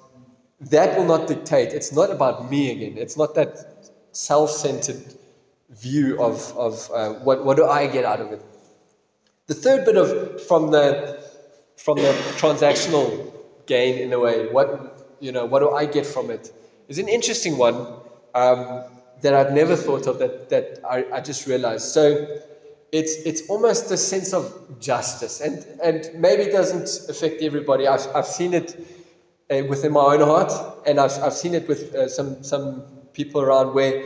That 0.59 0.97
will 0.97 1.05
not 1.05 1.27
dictate. 1.27 1.73
It's 1.73 1.91
not 1.91 2.09
about 2.09 2.49
me 2.49 2.71
again. 2.71 2.97
It's 2.97 3.17
not 3.17 3.35
that 3.35 3.89
self 4.11 4.49
centered 4.51 5.13
view 5.69 6.19
of, 6.21 6.57
of 6.57 6.89
uh, 6.91 7.09
what, 7.19 7.43
what 7.43 7.57
do 7.57 7.65
I 7.65 7.87
get 7.87 8.05
out 8.05 8.21
of 8.21 8.31
it. 8.31 8.41
The 9.47 9.53
third 9.53 9.85
bit 9.85 9.97
of 9.97 10.41
from 10.43 10.71
the 10.71 11.26
from 11.77 11.97
the 11.97 12.11
transactional 12.37 13.31
gain 13.65 13.97
in 13.99 14.11
a 14.13 14.19
way, 14.19 14.49
what 14.49 15.15
you 15.19 15.31
know, 15.31 15.45
what 15.45 15.59
do 15.59 15.71
I 15.71 15.85
get 15.85 16.05
from 16.05 16.29
it? 16.29 16.47
it, 16.47 16.53
is 16.87 16.99
an 16.99 17.07
interesting 17.07 17.57
one 17.57 17.75
um, 18.33 18.83
that 19.21 19.33
I'd 19.33 19.53
never 19.53 19.75
thought 19.75 20.07
of 20.07 20.19
that 20.19 20.49
that 20.49 20.79
I, 20.89 21.05
I 21.13 21.21
just 21.21 21.45
realized. 21.47 21.85
So 21.89 22.27
it's 22.91 23.15
it's 23.25 23.41
almost 23.49 23.91
a 23.91 23.97
sense 23.97 24.33
of 24.33 24.53
justice, 24.79 25.41
and 25.41 25.65
and 25.83 26.09
maybe 26.15 26.43
it 26.43 26.51
doesn't 26.51 27.09
affect 27.09 27.41
everybody. 27.41 27.87
I've 27.87 28.07
I've 28.15 28.27
seen 28.27 28.53
it 28.53 28.75
uh, 29.49 29.63
within 29.69 29.93
my 29.93 30.01
own 30.15 30.21
heart, 30.21 30.51
and 30.85 30.99
I've 30.99 31.17
I've 31.21 31.33
seen 31.33 31.53
it 31.53 31.67
with 31.67 31.93
uh, 31.93 32.07
some 32.07 32.43
some 32.43 32.83
people 33.13 33.41
around 33.41 33.73
where 33.73 34.01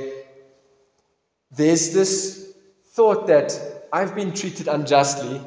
there's 1.51 1.93
this 1.93 2.53
thought 2.93 3.27
that 3.27 3.87
I've 3.91 4.15
been 4.15 4.33
treated 4.33 4.67
unjustly, 4.67 5.41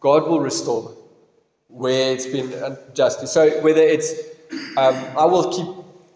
God 0.00 0.26
will 0.26 0.40
restore 0.40 0.99
where 1.70 2.12
it's 2.12 2.26
been 2.26 2.52
unjustly. 2.52 3.26
So 3.26 3.60
whether 3.62 3.80
it's 3.80 4.12
um, 4.76 4.94
I 5.16 5.24
will 5.24 5.52
keep 5.52 5.66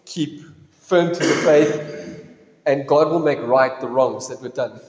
keep 0.05 0.41
firm 0.71 1.13
to 1.13 1.19
the 1.19 1.35
faith, 1.43 2.27
and 2.65 2.87
God 2.87 3.09
will 3.09 3.19
make 3.19 3.39
right 3.41 3.79
the 3.79 3.87
wrongs 3.87 4.27
that 4.27 4.41
were 4.41 4.49
done. 4.49 4.79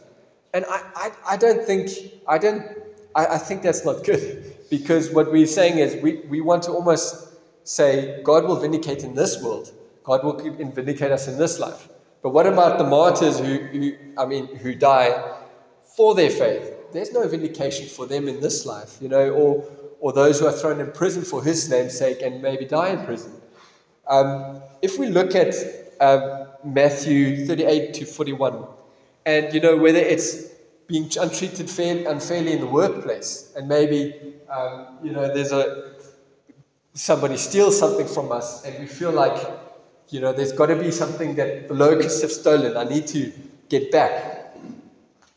And 0.52 0.64
I, 0.68 0.82
I, 0.94 1.10
I 1.30 1.36
don't 1.36 1.64
think 1.64 1.90
I 2.26 2.38
don't 2.38 2.62
I, 3.14 3.26
I 3.26 3.38
think 3.38 3.62
that's 3.62 3.84
not 3.84 4.04
good 4.04 4.54
because 4.70 5.10
what 5.10 5.30
we're 5.32 5.46
saying 5.46 5.78
is 5.78 6.02
we, 6.02 6.20
we 6.28 6.40
want 6.40 6.62
to 6.64 6.72
almost 6.72 7.16
say 7.64 8.22
God 8.24 8.44
will 8.44 8.56
vindicate 8.56 9.02
in 9.04 9.14
this 9.14 9.42
world, 9.42 9.72
God 10.04 10.24
will 10.24 10.36
vindicate 10.38 11.10
us 11.12 11.28
in 11.28 11.38
this 11.38 11.58
life. 11.58 11.88
But 12.22 12.30
what 12.30 12.46
about 12.46 12.78
the 12.78 12.84
martyrs 12.84 13.38
who, 13.38 13.58
who 13.58 13.92
I 14.18 14.26
mean, 14.26 14.48
who 14.56 14.74
die 14.74 15.36
for 15.84 16.14
their 16.14 16.30
faith? 16.30 16.92
There's 16.92 17.12
no 17.12 17.26
vindication 17.28 17.86
for 17.88 18.06
them 18.06 18.28
in 18.28 18.40
this 18.40 18.66
life, 18.66 18.98
you 19.00 19.08
know, 19.08 19.30
or, 19.30 19.64
or 20.00 20.12
those 20.12 20.40
who 20.40 20.46
are 20.46 20.52
thrown 20.52 20.80
in 20.80 20.90
prison 20.92 21.22
for 21.22 21.42
his 21.42 21.68
name's 21.70 21.96
sake 21.96 22.22
and 22.22 22.42
maybe 22.42 22.64
die 22.64 22.90
in 22.90 23.04
prison. 23.04 23.32
Um, 24.08 24.62
if 24.82 24.98
we 24.98 25.08
look 25.08 25.34
at 25.34 25.54
um, 26.00 26.46
Matthew 26.64 27.46
38 27.46 27.94
to 27.94 28.04
41, 28.04 28.66
and 29.24 29.52
you 29.52 29.60
know, 29.60 29.76
whether 29.76 29.98
it's 29.98 30.44
being 30.86 31.10
untreated 31.20 31.68
fair, 31.68 32.08
unfairly 32.08 32.52
in 32.52 32.60
the 32.60 32.66
workplace, 32.66 33.52
and 33.56 33.68
maybe, 33.68 34.34
um, 34.48 34.98
you 35.02 35.12
know, 35.12 35.32
there's 35.32 35.52
a 35.52 35.94
somebody 36.94 37.36
steals 37.36 37.78
something 37.78 38.06
from 38.06 38.30
us, 38.32 38.64
and 38.64 38.78
we 38.78 38.86
feel 38.86 39.10
like 39.12 39.36
you 40.10 40.20
know, 40.20 40.32
there's 40.32 40.52
got 40.52 40.66
to 40.66 40.76
be 40.76 40.90
something 40.90 41.34
that 41.34 41.68
the 41.68 41.74
locusts 41.74 42.22
have 42.22 42.30
stolen. 42.30 42.76
I 42.76 42.84
need 42.84 43.06
to 43.08 43.32
get 43.68 43.90
back. 43.90 44.54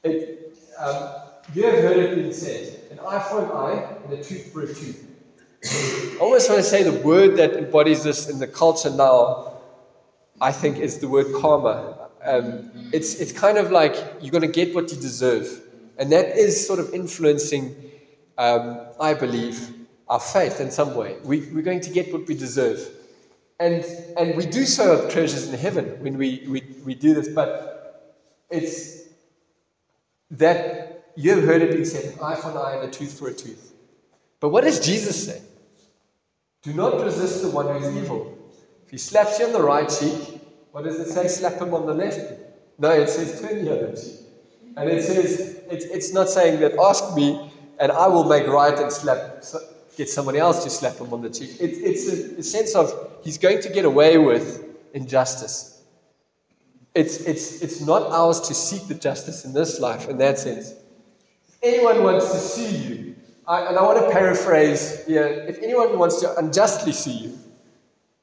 It, 0.03 0.55
um, 0.79 1.18
you 1.53 1.65
have 1.65 1.83
heard 1.83 1.97
it 1.97 2.15
being 2.15 2.33
said 2.33 2.79
an 2.91 2.99
eye 3.07 3.19
for 3.19 3.43
an 3.43 3.51
eye 3.51 3.95
and 4.05 4.13
a 4.13 4.23
tooth 4.23 4.51
for 4.51 4.63
a 4.63 4.67
tooth. 4.67 5.05
I 5.63 6.17
almost 6.21 6.49
want 6.49 6.61
to 6.61 6.67
say 6.67 6.83
the 6.83 7.01
word 7.01 7.37
that 7.37 7.53
embodies 7.53 8.03
this 8.03 8.29
in 8.29 8.39
the 8.39 8.47
culture 8.47 8.89
now, 8.89 9.53
I 10.39 10.51
think, 10.51 10.77
is 10.77 10.99
the 10.99 11.07
word 11.07 11.27
karma. 11.41 12.09
Um, 12.23 12.71
it's, 12.93 13.15
it's 13.15 13.31
kind 13.31 13.57
of 13.57 13.71
like 13.71 13.95
you're 14.21 14.31
going 14.31 14.41
to 14.41 14.47
get 14.47 14.73
what 14.73 14.91
you 14.91 14.97
deserve. 14.97 15.47
And 15.97 16.11
that 16.11 16.37
is 16.37 16.65
sort 16.65 16.79
of 16.79 16.93
influencing, 16.93 17.75
um, 18.37 18.79
I 18.99 19.13
believe, 19.13 19.73
our 20.07 20.19
faith 20.19 20.61
in 20.61 20.71
some 20.71 20.95
way. 20.95 21.17
We, 21.23 21.49
we're 21.51 21.63
going 21.63 21.81
to 21.81 21.89
get 21.89 22.11
what 22.13 22.25
we 22.25 22.35
deserve. 22.35 22.79
And, 23.59 23.83
and 24.17 24.37
we 24.37 24.45
do 24.45 24.65
so 24.65 24.95
have 24.95 25.11
treasures 25.11 25.49
in 25.49 25.59
heaven 25.59 25.97
when 26.01 26.17
we, 26.17 26.45
we, 26.47 26.63
we 26.85 26.95
do 26.95 27.13
this, 27.13 27.27
but 27.27 28.15
it's 28.49 29.09
that 30.31 30.88
you 31.19 31.35
have 31.35 31.43
heard 31.43 31.61
it 31.61 31.71
being 31.73 31.83
said, 31.83 32.13
an 32.13 32.19
eye 32.21 32.35
for 32.35 32.51
an 32.51 32.57
eye 32.57 32.75
and 32.75 32.87
a 32.87 32.91
tooth 32.91 33.19
for 33.19 33.27
a 33.27 33.33
tooth. 33.33 33.73
But 34.39 34.49
what 34.49 34.63
does 34.63 34.79
Jesus 34.79 35.27
say? 35.27 35.41
Do 36.61 36.73
not 36.73 37.01
resist 37.03 37.41
the 37.41 37.49
one 37.49 37.65
who 37.65 37.73
is 37.73 37.93
evil. 37.93 38.37
If 38.85 38.91
he 38.91 38.97
slaps 38.97 39.37
you 39.37 39.47
on 39.47 39.51
the 39.51 39.61
right 39.61 39.89
cheek, 39.89 40.41
what 40.71 40.85
does 40.85 40.97
it 40.97 41.09
say? 41.09 41.27
Slap 41.27 41.59
him 41.59 41.73
on 41.73 41.85
the 41.85 41.93
left. 41.93 42.21
No, 42.77 42.91
it 42.91 43.09
says 43.09 43.41
turn 43.41 43.65
the 43.65 43.71
other 43.75 43.97
cheek. 43.97 44.13
And 44.77 44.89
it 44.89 45.03
says, 45.03 45.59
it's, 45.69 45.83
it's 45.83 46.13
not 46.13 46.29
saying 46.29 46.61
that 46.61 46.79
ask 46.79 47.13
me 47.13 47.51
and 47.81 47.91
I 47.91 48.07
will 48.07 48.23
make 48.23 48.47
right 48.47 48.79
and 48.79 48.89
slap 48.89 49.43
get 49.97 50.07
somebody 50.07 50.39
else 50.39 50.63
to 50.63 50.69
slap 50.69 50.99
him 50.99 51.13
on 51.13 51.21
the 51.21 51.29
cheek. 51.29 51.57
It, 51.59 51.71
it's 51.71 52.07
a, 52.07 52.39
a, 52.39 52.43
sense 52.43 52.75
of 52.75 52.93
he's 53.21 53.37
going 53.37 53.61
to 53.61 53.69
get 53.69 53.83
away 53.83 54.17
with 54.17 54.63
injustice. 54.93 55.83
It's, 56.95 57.19
it's, 57.21 57.61
it's 57.61 57.81
not 57.81 58.03
ours 58.03 58.39
to 58.41 58.53
seek 58.53 58.87
the 58.87 58.93
justice 58.93 59.43
in 59.43 59.51
this 59.51 59.81
life, 59.81 60.07
in 60.07 60.17
that 60.19 60.39
sense. 60.39 60.75
Anyone 61.61 62.03
wants 62.03 62.31
to 62.31 62.37
see 62.37 62.77
you, 62.77 63.15
I, 63.47 63.65
and 63.65 63.77
I 63.77 63.83
want 63.83 63.99
to 63.99 64.11
paraphrase 64.11 65.05
here 65.05 65.45
if 65.47 65.57
anyone 65.59 65.97
wants 65.97 66.21
to 66.21 66.37
unjustly 66.37 66.93
see 66.93 67.11
you 67.11 67.39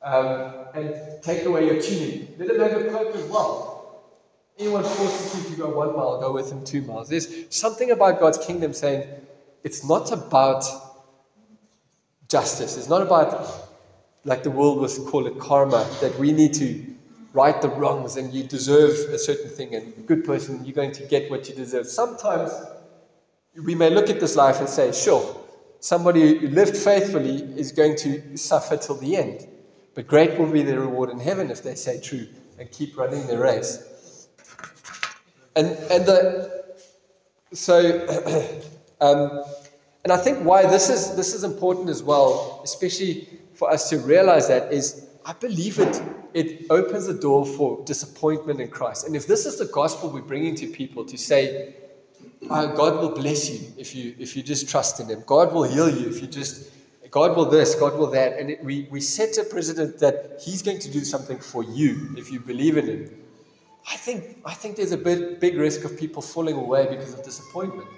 um, 0.03 0.53
and 0.75 0.95
take 1.23 1.45
away 1.45 1.67
your 1.67 1.81
tuning, 1.81 2.35
let 2.39 2.51
him 2.51 2.61
have 2.61 2.81
a 2.81 2.91
cloak 2.91 3.15
as 3.15 3.25
well. 3.25 4.03
Anyone 4.59 4.85
forces 4.85 5.45
you 5.45 5.51
to 5.51 5.63
go 5.63 5.77
one 5.77 5.95
mile, 5.95 6.19
go 6.19 6.33
with 6.33 6.51
him 6.51 6.65
two 6.65 6.81
miles. 6.81 7.11
There's 7.11 7.29
something 7.51 7.91
about 7.91 8.21
God's 8.21 8.39
kingdom 8.39 8.73
saying 8.73 9.07
it's 9.65 9.85
not 9.85 10.13
about 10.13 10.65
justice. 12.29 12.79
It's 12.79 12.89
not 12.89 13.03
about, 13.03 13.69
like 14.25 14.43
the 14.43 14.51
world 14.51 14.79
would 14.79 14.91
call 15.09 15.27
it, 15.27 15.39
karma, 15.39 15.87
that 16.01 16.19
we 16.19 16.33
need 16.33 16.55
to 16.55 16.87
right 17.35 17.61
the 17.61 17.69
wrongs 17.69 18.17
and 18.17 18.33
you 18.33 18.43
deserve 18.43 18.93
a 19.13 19.19
certain 19.19 19.51
thing 19.51 19.75
and 19.75 19.93
a 19.99 20.01
good 20.01 20.25
person, 20.25 20.65
you're 20.65 20.75
going 20.75 20.93
to 20.93 21.03
get 21.05 21.31
what 21.31 21.47
you 21.47 21.55
deserve. 21.55 21.87
Sometimes 21.87 22.51
we 23.65 23.75
may 23.75 23.91
look 23.91 24.11
at 24.11 24.21
this 24.21 24.37
life 24.37 24.61
and 24.61 24.69
say, 24.69 24.93
sure, 24.93 25.37
somebody 25.81 26.39
who 26.39 26.49
lived 26.49 26.77
faithfully 26.77 27.37
is 27.57 27.73
going 27.73 27.97
to 27.97 28.37
suffer 28.37 28.77
till 28.77 28.97
the 28.97 29.17
end. 29.17 29.47
But 29.95 30.07
great 30.07 30.39
will 30.39 30.51
be 30.51 30.63
their 30.63 30.81
reward 30.81 31.11
in 31.11 31.21
heaven 31.21 31.51
if 31.51 31.63
they 31.63 31.75
say 31.75 32.01
true 32.01 32.29
and 32.59 32.71
keep 32.71 32.97
running 32.99 33.27
their 33.27 33.41
race. 33.41 34.29
And, 35.55 35.69
and 35.91 36.07
the, 36.07 36.65
so, 37.53 38.07
um, 39.01 39.45
And 40.07 40.13
I 40.13 40.19
think 40.19 40.39
why 40.45 40.65
this 40.67 40.89
is 40.89 41.17
this 41.17 41.35
is 41.35 41.43
important 41.43 41.89
as 41.89 42.01
well, 42.01 42.61
especially 42.63 43.29
for 43.55 43.69
us 43.69 43.91
to 43.91 43.99
realize 43.99 44.47
that 44.47 44.73
is 44.73 45.09
I 45.25 45.33
believe 45.33 45.81
it 45.81 46.01
it 46.33 46.67
opens 46.71 47.07
the 47.07 47.15
door 47.15 47.45
for 47.45 47.83
disappointment 47.85 48.61
in 48.61 48.69
Christ. 48.69 49.05
And 49.09 49.17
if 49.17 49.27
this 49.27 49.47
is 49.47 49.59
the 49.59 49.65
gospel 49.65 50.11
we're 50.11 50.21
bringing 50.21 50.55
to 50.63 50.69
people 50.69 51.05
to 51.07 51.19
say, 51.19 51.75
oh, 52.51 52.77
God 52.77 53.01
will 53.01 53.15
bless 53.15 53.51
you 53.51 53.73
if 53.77 53.95
you 53.95 54.15
if 54.19 54.37
you 54.37 54.43
just 54.43 54.69
trust 54.69 55.01
in 55.01 55.09
Him. 55.09 55.23
God 55.27 55.53
will 55.53 55.65
heal 55.65 55.89
you 55.89 56.09
if 56.09 56.21
you 56.21 56.29
just 56.29 56.71
God 57.11 57.37
will 57.37 57.47
this, 57.47 57.75
God 57.75 57.97
will 57.99 58.09
that. 58.09 58.39
And 58.39 58.51
it, 58.51 58.65
we, 58.65 58.89
we 58.91 59.01
set 59.01 59.39
a 59.39 59.45
precedent 59.45 59.99
that 60.01 60.39
He's 60.41 60.63
going 60.63 60.79
to 60.81 60.91
do 60.91 61.05
something 61.05 61.39
for 61.39 61.63
you 61.63 62.15
if 62.17 62.31
you 62.31 62.41
believe 62.41 62.77
in 62.77 62.87
Him. 62.87 63.11
I 63.91 63.97
think, 63.97 64.37
I 64.45 64.55
think 64.55 64.77
there's 64.77 64.93
a 64.93 64.97
big, 64.99 65.41
big 65.41 65.57
risk 65.57 65.85
of 65.85 65.97
people 65.97 66.21
falling 66.21 66.57
away 66.57 66.87
because 66.87 67.15
of 67.15 67.23
disappointment. 67.23 67.89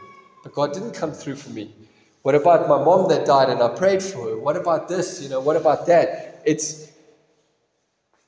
But 0.42 0.52
God 0.52 0.72
didn't 0.72 0.92
come 0.92 1.12
through 1.12 1.36
for 1.36 1.50
me. 1.50 1.74
What 2.22 2.34
about 2.34 2.68
my 2.68 2.76
mom 2.76 3.08
that 3.08 3.26
died 3.26 3.48
and 3.48 3.62
I 3.62 3.68
prayed 3.68 4.02
for 4.02 4.28
her? 4.28 4.38
What 4.38 4.56
about 4.56 4.88
this? 4.88 5.22
You 5.22 5.30
know, 5.30 5.40
what 5.40 5.56
about 5.56 5.86
that? 5.86 6.42
It's 6.44 6.88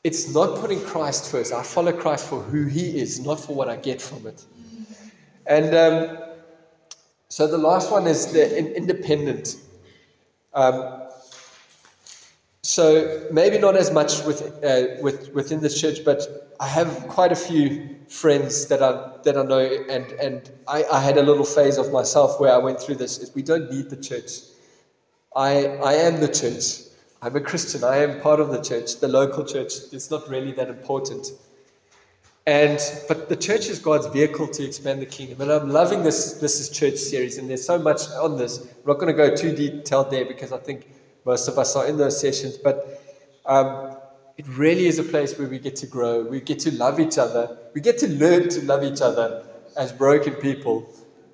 it's 0.02 0.32
not 0.34 0.58
putting 0.58 0.80
Christ 0.80 1.30
first. 1.30 1.52
I 1.52 1.62
follow 1.62 1.92
Christ 1.92 2.26
for 2.26 2.40
who 2.40 2.64
He 2.64 2.98
is, 2.98 3.20
not 3.20 3.38
for 3.38 3.54
what 3.54 3.68
I 3.68 3.76
get 3.76 4.00
from 4.00 4.26
it. 4.26 4.44
And 5.46 5.74
um, 5.74 6.18
so 7.28 7.46
the 7.46 7.58
last 7.58 7.90
one 7.92 8.06
is 8.06 8.32
the 8.32 8.56
in- 8.58 8.72
independent. 8.74 9.56
Um, 10.54 11.08
so 12.62 13.26
maybe 13.32 13.58
not 13.58 13.76
as 13.76 13.90
much 13.90 14.24
with, 14.24 14.42
uh, 14.64 14.82
with 15.02 15.30
within 15.34 15.60
the 15.60 15.70
church, 15.70 15.98
but 16.04 16.20
I 16.60 16.66
have 16.66 17.08
quite 17.08 17.32
a 17.32 17.36
few 17.36 17.96
friends 18.08 18.66
that 18.66 18.82
I 18.82 19.12
that 19.24 19.36
I 19.36 19.42
know, 19.42 19.60
and 19.88 20.12
and 20.12 20.50
I, 20.68 20.84
I 20.92 21.00
had 21.00 21.16
a 21.16 21.22
little 21.22 21.44
phase 21.44 21.78
of 21.78 21.90
myself 21.92 22.38
where 22.38 22.52
I 22.52 22.58
went 22.58 22.80
through 22.80 22.96
this. 22.96 23.18
Is 23.18 23.34
we 23.34 23.42
don't 23.42 23.70
need 23.70 23.88
the 23.88 23.96
church. 23.96 24.30
I 25.34 25.66
I 25.82 25.94
am 25.94 26.20
the 26.20 26.28
church. 26.28 26.82
I'm 27.22 27.36
a 27.36 27.40
Christian. 27.40 27.84
I 27.84 27.98
am 27.98 28.20
part 28.20 28.40
of 28.40 28.50
the 28.50 28.60
church, 28.60 29.00
the 29.00 29.08
local 29.08 29.44
church. 29.44 29.72
It's 29.92 30.10
not 30.10 30.28
really 30.28 30.52
that 30.52 30.68
important. 30.68 31.32
And 32.46 32.80
but 33.06 33.28
the 33.28 33.36
church 33.36 33.68
is 33.68 33.78
God's 33.78 34.06
vehicle 34.06 34.48
to 34.48 34.64
expand 34.64 35.00
the 35.00 35.06
kingdom. 35.06 35.40
And 35.40 35.52
I'm 35.52 35.70
loving 35.70 36.02
this 36.02 36.34
this 36.34 36.60
is 36.60 36.68
church 36.70 36.96
series, 36.96 37.38
and 37.38 37.48
there's 37.48 37.64
so 37.64 37.78
much 37.78 38.02
on 38.20 38.36
this. 38.36 38.58
I'm 38.58 38.68
not 38.86 38.94
going 38.98 39.14
to 39.14 39.16
go 39.16 39.34
too 39.34 39.54
detailed 39.54 40.10
there 40.10 40.24
because 40.24 40.52
I 40.52 40.58
think 40.58 40.88
most 41.24 41.48
of 41.48 41.58
us 41.58 41.76
are 41.76 41.86
in 41.86 41.96
those 41.96 42.20
sessions, 42.20 42.56
but 42.56 42.98
um, 43.46 43.96
it 44.36 44.48
really 44.48 44.86
is 44.86 44.98
a 44.98 45.04
place 45.04 45.38
where 45.38 45.48
we 45.48 45.58
get 45.58 45.76
to 45.76 45.86
grow. 45.86 46.22
We 46.24 46.40
get 46.40 46.58
to 46.60 46.72
love 46.72 46.98
each 46.98 47.18
other. 47.18 47.56
We 47.74 47.80
get 47.80 47.98
to 47.98 48.08
learn 48.08 48.48
to 48.50 48.62
love 48.62 48.82
each 48.82 49.02
other 49.02 49.42
as 49.76 49.92
broken 49.92 50.34
people 50.36 50.86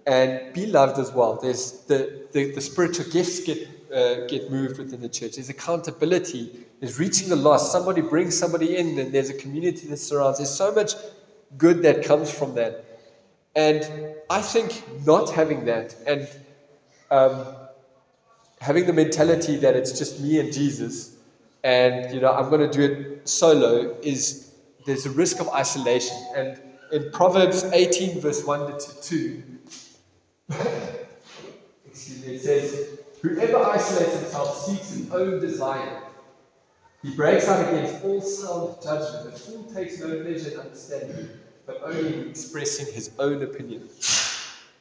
and 0.07 0.41
be 0.53 0.67
loved 0.67 0.99
as 0.99 1.13
well. 1.13 1.39
There's 1.41 1.83
the, 1.87 2.25
the, 2.33 2.53
the 2.53 2.61
spiritual 2.61 3.07
gifts 3.07 3.41
get, 3.41 3.59
uh, 3.93 4.27
get 4.27 4.51
moved 4.51 4.79
within 4.79 5.01
the 5.01 5.09
church. 5.09 5.37
There's 5.37 5.49
accountability. 5.49 6.51
There's 6.81 6.99
reaching 6.99 7.29
the 7.29 7.37
lost. 7.37 7.73
Somebody 7.73 8.01
brings 8.01 8.37
somebody 8.37 8.77
in, 8.77 8.99
and 8.99 9.13
there's 9.13 9.31
a 9.31 9.35
community 9.35 9.87
that 9.89 9.99
surrounds. 9.99 10.39
There's 10.39 10.51
so 10.55 10.73
much 10.73 10.95
good 11.57 11.83
that 11.83 12.05
comes 12.05 12.31
from 12.31 12.55
that. 12.55 12.85
And 13.55 14.15
I 14.29 14.43
think 14.43 14.85
not 15.07 15.31
having 15.31 15.65
that 15.65 15.97
and 16.07 16.29
um, 17.11 17.47
having 18.61 18.87
the 18.87 18.93
mentality 18.93 19.57
that 19.57 19.75
it's 19.77 19.99
just 19.99 20.21
me 20.21 20.39
and 20.41 20.53
Jesus, 20.53 21.17
and 21.65 22.13
you 22.13 22.21
know 22.21 22.33
I'm 22.33 22.51
going 22.51 22.69
to 22.69 22.71
do 22.71 22.83
it 22.83 23.29
solo 23.29 23.99
is 24.03 24.53
there's 24.85 25.07
a 25.07 25.11
risk 25.11 25.41
of 25.41 25.49
isolation. 25.49 26.17
And 26.37 26.61
in 26.93 27.11
Proverbs 27.13 27.65
18 27.65 28.21
verse 28.21 28.45
1 28.45 28.79
to 28.79 29.01
2, 29.01 29.43
excuse 31.87 32.27
me, 32.27 32.35
it 32.35 32.41
says, 32.43 32.96
"Whoever 33.23 33.59
isolates 33.59 34.15
himself 34.21 34.65
seeks 34.67 34.91
his 34.91 35.11
own 35.11 35.41
desire." 35.41 36.03
He 37.03 37.15
breaks 37.15 37.47
out 37.49 37.69
against 37.69 38.05
all 38.05 38.21
sound 38.21 38.77
judgment. 38.83 39.33
The 39.33 39.39
fool 39.39 39.65
takes 39.75 40.01
no 40.01 40.21
pleasure 40.23 40.51
in 40.51 40.59
understanding, 40.61 41.29
but 41.65 41.81
only 41.85 42.29
expressing 42.31 42.93
his 42.93 43.11
own 43.19 43.43
opinion. 43.43 43.89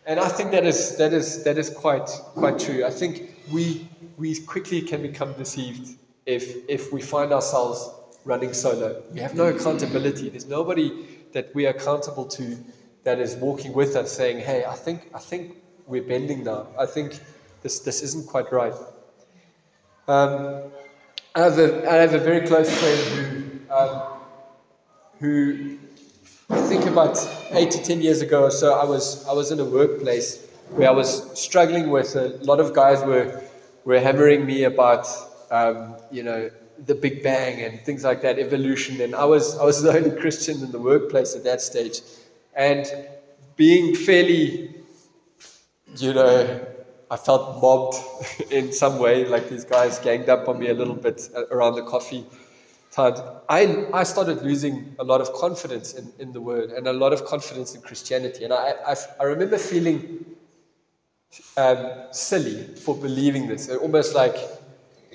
And 0.05 0.19
I 0.19 0.29
think 0.29 0.51
that 0.51 0.65
is 0.65 0.97
that 0.97 1.13
is 1.13 1.43
that 1.43 1.57
is 1.57 1.69
quite 1.69 2.07
quite 2.35 2.59
true. 2.59 2.85
I 2.85 2.91
think 2.91 3.23
we 3.51 3.89
we 4.17 4.35
quickly 4.39 4.81
can 4.81 5.01
become 5.01 5.33
deceived 5.33 5.97
if 6.25 6.43
if 6.67 6.91
we 6.91 7.01
find 7.01 7.33
ourselves 7.33 7.89
running 8.23 8.53
solo. 8.53 9.03
We 9.11 9.19
have 9.19 9.33
no 9.35 9.47
accountability. 9.47 10.29
There's 10.29 10.47
nobody 10.47 10.91
that 11.33 11.53
we 11.55 11.65
are 11.65 11.71
accountable 11.71 12.25
to 12.37 12.57
that 13.03 13.19
is 13.19 13.35
walking 13.35 13.73
with 13.73 13.95
us 13.95 14.11
saying, 14.11 14.39
Hey, 14.39 14.63
I 14.65 14.75
think 14.75 15.09
I 15.13 15.19
think 15.19 15.57
we're 15.87 16.03
bending 16.03 16.43
now. 16.43 16.67
I 16.77 16.85
think 16.85 17.19
this 17.65 17.79
this 17.79 18.03
isn't 18.03 18.27
quite 18.27 18.51
right. 18.51 18.77
Um, 20.07 20.61
I 21.33 21.39
have 21.47 21.57
a 21.57 21.67
I 21.89 21.95
have 21.95 22.13
a 22.13 22.19
very 22.19 22.45
close 22.47 22.69
friend 22.79 23.01
who 23.15 23.73
um, 23.73 24.01
who 25.19 25.77
I 26.51 26.61
think 26.69 26.85
about 26.85 27.17
eight 27.53 27.71
to 27.71 27.81
ten 27.81 28.01
years 28.01 28.21
ago 28.21 28.43
or 28.43 28.51
so, 28.51 28.67
I 28.83 28.85
was 28.85 29.27
I 29.27 29.33
was 29.33 29.49
in 29.49 29.59
a 29.59 29.65
workplace 29.65 30.45
where 30.75 30.89
I 30.89 30.91
was 30.91 31.09
struggling 31.45 31.89
with 31.89 32.15
a 32.15 32.27
lot 32.51 32.59
of 32.59 32.75
guys 32.75 33.03
were 33.03 33.41
were 33.83 33.99
hammering 33.99 34.45
me 34.45 34.65
about 34.65 35.07
um, 35.49 35.95
you 36.11 36.21
know 36.21 36.51
the 36.85 36.93
Big 36.93 37.23
Bang 37.23 37.63
and 37.63 37.81
things 37.81 38.03
like 38.03 38.21
that, 38.21 38.37
evolution, 38.37 39.01
and 39.01 39.15
I 39.15 39.25
was 39.25 39.57
I 39.57 39.65
was 39.65 39.81
the 39.81 39.91
only 39.97 40.11
Christian 40.21 40.61
in 40.61 40.71
the 40.71 40.83
workplace 40.91 41.35
at 41.35 41.43
that 41.45 41.61
stage, 41.61 42.01
and 42.55 42.85
being 43.55 43.95
fairly, 43.95 44.75
you 45.97 46.13
know, 46.13 46.74
I 47.09 47.17
felt 47.17 47.61
mobbed 47.61 47.95
in 48.51 48.71
some 48.71 48.99
way, 48.99 49.25
like 49.25 49.49
these 49.49 49.65
guys 49.65 49.99
ganged 49.99 50.29
up 50.29 50.47
on 50.47 50.59
me 50.59 50.69
a 50.69 50.73
little 50.73 50.95
bit 50.95 51.29
around 51.51 51.75
the 51.75 51.83
coffee 51.83 52.25
times, 52.95 53.19
I, 53.49 53.87
I 53.93 54.03
started 54.03 54.41
losing 54.41 54.95
a 54.99 55.03
lot 55.03 55.19
of 55.19 55.33
confidence 55.33 55.93
in, 55.93 56.13
in 56.17 56.31
the 56.31 56.39
word 56.41 56.69
and 56.69 56.87
a 56.87 56.93
lot 56.93 57.11
of 57.11 57.25
confidence 57.25 57.75
in 57.75 57.81
Christianity. 57.81 58.45
And 58.45 58.53
I, 58.53 58.73
I, 58.87 58.95
I 59.19 59.23
remember 59.23 59.57
feeling 59.57 60.25
um, 61.57 61.91
silly 62.11 62.63
for 62.75 62.95
believing 62.95 63.47
this, 63.47 63.69
almost 63.69 64.15
like, 64.15 64.37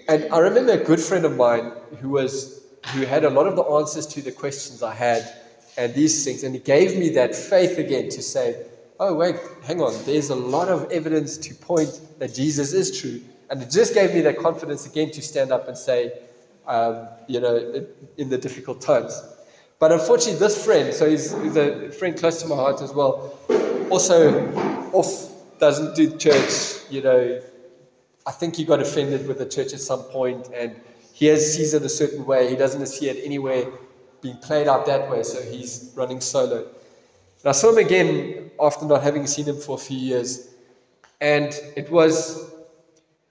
and 0.09 0.29
I 0.33 0.39
remember 0.39 0.73
a 0.73 0.85
good 0.85 1.01
friend 1.01 1.25
of 1.25 1.37
mine 1.37 1.73
who 1.99 2.11
was, 2.11 2.61
who 2.89 3.03
had 3.07 3.25
a 3.25 3.31
lot 3.31 3.47
of 3.47 3.57
the 3.57 3.63
answers 3.63 4.07
to 4.09 4.21
the 4.21 4.33
questions 4.33 4.83
I 4.83 4.95
had 4.95 5.23
and 5.79 5.95
these 5.95 6.25
things. 6.25 6.45
And 6.45 6.55
he 6.55 6.61
gave 6.61 6.99
me 6.99 7.09
that 7.11 7.35
faith 7.35 7.79
again 7.79 8.11
to 8.11 8.23
say, 8.23 8.67
oh, 9.01 9.15
wait, 9.15 9.37
hang 9.65 9.81
on, 9.81 9.95
there's 10.05 10.29
a 10.29 10.35
lot 10.35 10.69
of 10.69 10.91
evidence 10.93 11.39
to 11.39 11.55
point 11.55 12.01
that 12.19 12.35
Jesus 12.35 12.75
is 12.75 13.01
true. 13.01 13.21
And 13.49 13.63
it 13.63 13.71
just 13.71 13.95
gave 13.95 14.15
me 14.15 14.21
that 14.21 14.39
confidence 14.39 14.87
again 14.87 15.11
to 15.13 15.23
stand 15.23 15.51
up 15.51 15.67
and 15.69 15.77
say, 15.77 16.13
um, 16.67 17.09
you 17.27 17.41
know, 17.41 17.87
in 18.19 18.29
the 18.29 18.37
difficult 18.37 18.81
times. 18.81 19.21
But 19.79 19.91
unfortunately, 19.91 20.39
this 20.39 20.63
friend, 20.63 20.93
so 20.93 21.09
he's, 21.09 21.33
he's, 21.43 21.57
a 21.57 21.91
friend 21.91 22.17
close 22.17 22.43
to 22.43 22.49
my 22.49 22.55
heart 22.55 22.83
as 22.83 22.93
well, 22.93 23.35
also 23.91 24.47
off 24.93 25.31
doesn't 25.59 25.97
do 25.97 26.17
church. 26.19 26.83
You 26.91 27.03
know, 27.03 27.41
I 28.27 28.31
think 28.33 28.57
he 28.57 28.65
got 28.65 28.81
offended 28.81 29.27
with 29.27 29.39
the 29.39 29.47
church 29.47 29.73
at 29.73 29.81
some 29.81 30.03
point, 30.05 30.51
and 30.55 30.79
he 31.15 31.27
has 31.27 31.55
sees 31.55 31.73
it 31.73 31.83
a 31.83 31.89
certain 31.89 32.27
way. 32.27 32.51
He 32.51 32.57
doesn't 32.57 32.87
see 32.87 33.09
it 33.09 33.25
anywhere 33.25 33.67
being 34.21 34.37
played 34.37 34.69
out 34.69 34.85
that 34.87 35.11
way, 35.11 35.23
so 35.23 35.41
he's 35.41 35.91
running 35.97 36.21
solo. 36.21 36.59
And 36.59 37.49
I 37.49 37.53
saw 37.53 37.71
him 37.71 37.79
again 37.79 38.40
after 38.61 38.87
not 38.87 39.03
having 39.03 39.27
seen 39.27 39.47
him 39.47 39.57
for 39.57 39.77
a 39.77 39.79
few 39.79 39.97
years, 39.99 40.51
and 41.21 41.53
it 41.77 41.91
was 41.91 42.53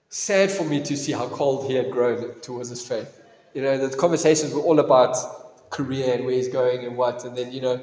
sad 0.09 0.51
for 0.51 0.63
me 0.63 0.81
to 0.81 0.95
see 0.97 1.11
how 1.11 1.27
cold 1.27 1.65
he 1.65 1.75
had 1.75 1.91
grown 1.91 2.33
towards 2.41 2.69
his 2.69 2.85
faith 2.85 3.09
you 3.53 3.63
know, 3.63 3.77
the 3.79 3.95
conversations 3.97 4.53
were 4.53 4.61
all 4.61 4.79
about 4.79 5.15
career 5.71 6.13
and 6.13 6.23
where 6.23 6.35
he's 6.35 6.47
going 6.47 6.85
and 6.85 6.95
what, 6.95 7.25
and 7.25 7.35
then, 7.35 7.51
you 7.51 7.61
know, 7.61 7.81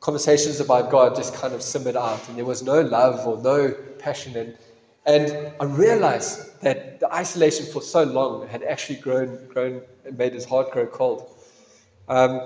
conversations 0.00 0.58
about 0.58 0.90
God 0.90 1.14
just 1.14 1.34
kind 1.34 1.52
of 1.52 1.62
simmered 1.62 1.96
out, 1.96 2.26
and 2.28 2.38
there 2.38 2.46
was 2.46 2.62
no 2.62 2.80
love 2.80 3.26
or 3.26 3.36
no 3.42 3.74
passion. 3.98 4.36
And, 4.36 4.56
and 5.04 5.52
I 5.60 5.64
realized 5.64 6.40
that 6.62 6.98
the 6.98 7.12
isolation 7.14 7.66
for 7.66 7.82
so 7.82 8.04
long 8.04 8.46
had 8.48 8.62
actually 8.62 8.96
grown, 8.96 9.38
grown 9.48 9.82
and 10.06 10.16
made 10.16 10.32
his 10.32 10.46
heart 10.46 10.70
grow 10.70 10.86
cold. 10.86 11.28
Um, 12.08 12.40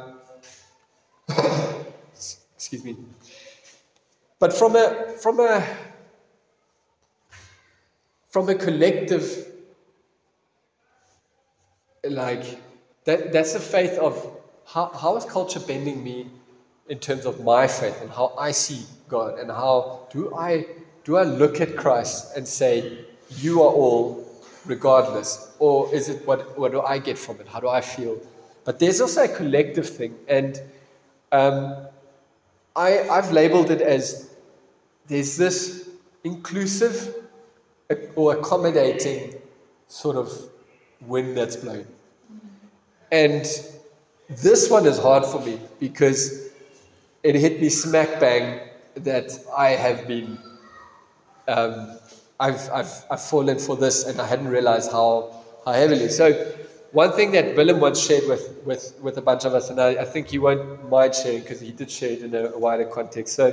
excuse 2.57 2.85
me. 2.85 2.97
But 4.39 4.53
from 4.53 4.77
a, 4.77 5.15
from 5.23 5.41
a, 5.41 5.67
from 8.29 8.49
a 8.49 8.55
collective 8.55 9.47
like 12.11 12.61
that 13.05 13.33
that's 13.33 13.55
a 13.55 13.61
faith 13.61 13.99
of 13.99 14.15
how, 14.67 14.87
how 14.89 15.17
is 15.17 15.25
culture 15.25 15.61
bending 15.61 16.03
me 16.03 16.29
in 16.89 16.99
terms 16.99 17.27
of 17.27 17.43
my 17.43 17.67
faith 17.67 18.01
and 18.01 18.11
how 18.11 18.35
I 18.39 18.51
see 18.53 18.85
God 19.09 19.39
and 19.39 19.51
how 19.51 20.07
do 20.11 20.35
I 20.35 20.67
do 21.05 21.17
I 21.17 21.25
look 21.25 21.61
at 21.61 21.77
Christ 21.77 22.37
and 22.37 22.47
say 22.47 23.05
you 23.39 23.63
are 23.63 23.73
all 23.73 24.25
regardless 24.67 25.55
or 25.59 25.93
is 25.95 26.09
it 26.09 26.27
what 26.27 26.59
what 26.59 26.73
do 26.73 26.81
I 26.81 26.99
get 26.99 27.19
from 27.19 27.41
it? 27.41 27.49
How 27.49 27.61
do 27.61 27.69
I 27.69 27.81
feel? 27.81 28.19
But 28.65 28.79
there's 28.79 29.01
also 29.01 29.25
a 29.25 29.29
collective 29.29 29.89
thing 29.89 30.17
and 30.29 30.61
um, 31.33 31.87
I 32.77 33.09
I've 33.09 33.33
labeled 33.33 33.71
it 33.71 33.81
as 33.81 34.31
there's 35.07 35.37
this 35.37 35.89
inclusive 36.25 37.15
or 38.15 38.37
accommodating 38.37 39.37
sort 39.89 40.17
of 40.17 40.33
wind 41.01 41.37
that's 41.37 41.57
blowing. 41.57 41.87
And 43.13 43.47
this 44.29 44.69
one 44.71 44.87
is 44.87 44.99
hard 44.99 45.25
for 45.25 45.41
me 45.41 45.61
because 45.79 46.51
it 47.23 47.35
hit 47.37 47.61
me 47.61 47.69
smack 47.69 48.19
bang 48.21 48.61
that 48.97 49.39
I 49.57 49.71
have 49.71 50.09
been, 50.09 50.39
um, 51.47 51.99
I've, 52.41 52.69
I've, 52.71 53.05
I've 53.11 53.23
fallen 53.23 53.59
for 53.59 53.77
this 53.77 54.05
and 54.05 54.21
I 54.21 54.27
hadn't 54.27 54.49
realized 54.49 54.91
how, 54.91 55.35
how 55.65 55.73
heavily. 55.73 56.09
So, 56.09 56.53
one 56.97 57.13
thing 57.13 57.31
that 57.33 57.55
Willem 57.57 57.79
once 57.79 58.01
shared 58.01 58.27
with, 58.27 58.45
with, 58.65 58.95
with 59.03 59.19
a 59.19 59.21
bunch 59.21 59.45
of 59.45 59.53
us, 59.53 59.69
and 59.69 59.79
I, 59.79 59.91
I 60.05 60.05
think 60.05 60.33
you 60.33 60.41
won't 60.41 60.89
mind 60.89 61.15
sharing 61.15 61.43
because 61.43 61.61
he 61.61 61.71
did 61.71 61.91
share 61.91 62.13
it 62.13 62.23
in 62.23 62.35
a, 62.35 62.45
a 62.57 62.59
wider 62.59 62.87
context. 62.87 63.35
So, 63.35 63.53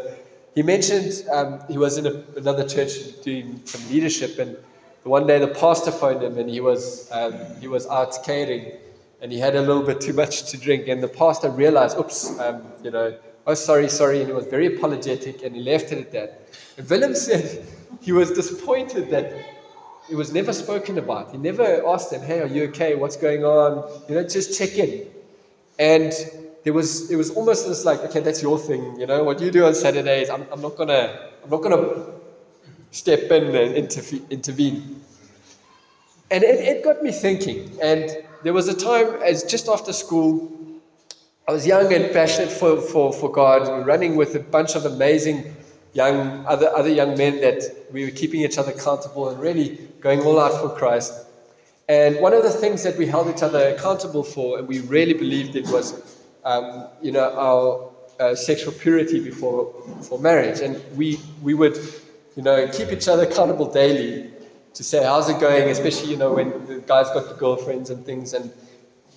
he 0.55 0.61
mentioned 0.61 1.11
um, 1.29 1.59
he 1.67 1.77
was 1.77 1.97
in 1.97 2.05
a, 2.05 2.23
another 2.37 2.65
church 2.65 2.91
doing 3.21 3.59
some 3.65 3.81
leadership, 3.89 4.39
and 4.39 4.55
one 5.03 5.27
day 5.27 5.39
the 5.39 5.49
pastor 5.49 5.91
phoned 5.91 6.23
him 6.23 6.37
and 6.37 6.49
he 6.49 6.61
was, 6.61 7.09
um, 7.11 7.33
he 7.59 7.67
was 7.67 7.85
out 7.87 8.23
catering 8.23 8.77
and 9.21 9.31
he 9.31 9.39
had 9.39 9.55
a 9.55 9.61
little 9.61 9.83
bit 9.83 9.99
too 9.99 10.13
much 10.13 10.43
to 10.51 10.57
drink. 10.57 10.87
And 10.87 11.03
the 11.03 11.09
pastor 11.09 11.49
realized, 11.49 11.97
oops, 11.97 12.39
um, 12.39 12.61
you 12.81 12.91
know, 12.91 13.13
oh, 13.45 13.53
sorry, 13.53 13.89
sorry. 13.89 14.19
And 14.19 14.27
he 14.27 14.33
was 14.33 14.45
very 14.45 14.77
apologetic 14.77 15.43
and 15.43 15.55
he 15.55 15.61
left 15.61 15.91
it 15.91 15.97
at 15.97 16.11
that. 16.11 16.49
And 16.77 16.89
Willem 16.89 17.15
said 17.15 17.65
he 18.01 18.13
was 18.13 18.31
disappointed 18.31 19.09
that 19.09 19.52
it 20.09 20.15
was 20.15 20.33
never 20.33 20.53
spoken 20.53 20.97
about. 20.97 21.31
He 21.31 21.37
never 21.37 21.87
asked 21.87 22.11
them, 22.11 22.21
hey, 22.21 22.41
are 22.41 22.47
you 22.47 22.63
okay? 22.65 22.95
What's 22.95 23.15
going 23.15 23.45
on? 23.45 23.89
You 24.09 24.15
know, 24.15 24.23
just 24.27 24.57
check 24.57 24.77
in. 24.77 25.07
And 25.79 26.13
there 26.63 26.73
was, 26.73 27.09
it 27.11 27.15
was 27.15 27.31
almost 27.31 27.67
this 27.67 27.85
like, 27.85 27.99
okay, 28.01 28.19
that's 28.19 28.41
your 28.41 28.57
thing. 28.57 28.99
You 28.99 29.07
know, 29.07 29.23
what 29.23 29.39
you 29.41 29.51
do 29.51 29.65
on 29.65 29.75
Saturdays, 29.75 30.29
I'm, 30.29 30.45
I'm 30.51 30.61
not 30.61 30.75
going 30.75 30.89
to, 30.89 31.29
I'm 31.43 31.49
not 31.49 31.61
going 31.61 31.77
to 31.77 32.11
step 32.91 33.31
in 33.31 33.55
and 33.55 33.75
intervene. 34.29 35.01
And 36.31 36.43
it, 36.43 36.59
it 36.59 36.83
got 36.83 37.01
me 37.01 37.11
thinking. 37.11 37.77
And 37.81 38.09
there 38.43 38.53
was 38.53 38.67
a 38.67 38.75
time, 38.75 39.21
as 39.23 39.43
just 39.43 39.67
after 39.67 39.93
school, 39.93 40.51
I 41.47 41.51
was 41.51 41.67
young 41.67 41.93
and 41.93 42.13
passionate 42.13 42.51
for, 42.51 42.79
for, 42.79 43.11
for 43.11 43.31
God, 43.31 43.85
running 43.85 44.15
with 44.15 44.35
a 44.35 44.39
bunch 44.39 44.75
of 44.75 44.85
amazing 44.85 45.55
young 45.93 46.45
other, 46.45 46.75
other 46.75 46.89
young 46.89 47.17
men 47.17 47.39
that 47.41 47.61
we 47.91 48.05
were 48.05 48.11
keeping 48.11 48.41
each 48.41 48.57
other 48.57 48.71
accountable 48.71 49.29
and 49.29 49.39
really 49.39 49.79
going 50.01 50.21
all 50.21 50.39
out 50.39 50.59
for 50.59 50.69
Christ. 50.69 51.13
And 51.87 52.19
one 52.19 52.33
of 52.33 52.43
the 52.43 52.49
things 52.49 52.83
that 52.83 52.97
we 52.97 53.05
held 53.05 53.29
each 53.29 53.43
other 53.43 53.69
accountable 53.69 54.23
for, 54.23 54.57
and 54.57 54.67
we 54.67 54.79
really 54.79 55.13
believed 55.13 55.55
it 55.55 55.67
was, 55.67 56.17
um, 56.43 56.87
you 57.01 57.11
know, 57.11 57.31
our 57.37 57.89
uh, 58.19 58.35
sexual 58.35 58.73
purity 58.73 59.19
before, 59.19 59.73
before 59.97 60.19
marriage. 60.19 60.61
And 60.61 60.81
we, 60.95 61.19
we 61.41 61.53
would, 61.53 61.77
you 62.35 62.43
know, 62.43 62.67
keep 62.69 62.91
each 62.91 63.07
other 63.07 63.23
accountable 63.23 63.71
daily 63.71 64.31
to 64.73 64.83
say, 64.83 65.03
how's 65.03 65.29
it 65.29 65.39
going? 65.39 65.69
Especially, 65.69 66.09
you 66.09 66.17
know, 66.17 66.33
when 66.33 66.65
the 66.65 66.77
guys 66.87 67.07
got 67.09 67.29
the 67.29 67.35
girlfriends 67.35 67.89
and 67.89 68.05
things. 68.05 68.33
And, 68.33 68.51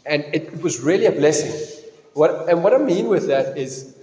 and 0.05 0.25
it 0.33 0.61
was 0.61 0.81
really 0.81 1.07
a 1.07 1.13
blessing. 1.13 1.85
What, 2.15 2.49
and 2.49 2.63
what 2.63 2.75
I 2.75 2.79
mean 2.79 3.09
with 3.09 3.27
that 3.29 3.57
is, 3.57 3.96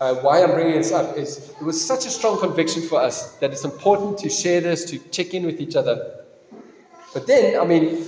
uh, 0.00 0.14
why 0.16 0.42
I'm 0.42 0.50
bringing 0.50 0.74
this 0.74 0.92
up 0.92 1.16
is 1.16 1.50
it 1.60 1.62
was 1.62 1.82
such 1.82 2.06
a 2.06 2.10
strong 2.10 2.38
conviction 2.38 2.82
for 2.82 3.00
us 3.00 3.36
that 3.36 3.52
it's 3.52 3.64
important 3.64 4.18
to 4.18 4.28
share 4.28 4.60
this, 4.60 4.84
to 4.90 4.98
check 5.10 5.34
in 5.34 5.46
with 5.46 5.60
each 5.60 5.76
other. 5.76 6.24
But 7.12 7.26
then, 7.26 7.60
I 7.60 7.64
mean, 7.64 8.04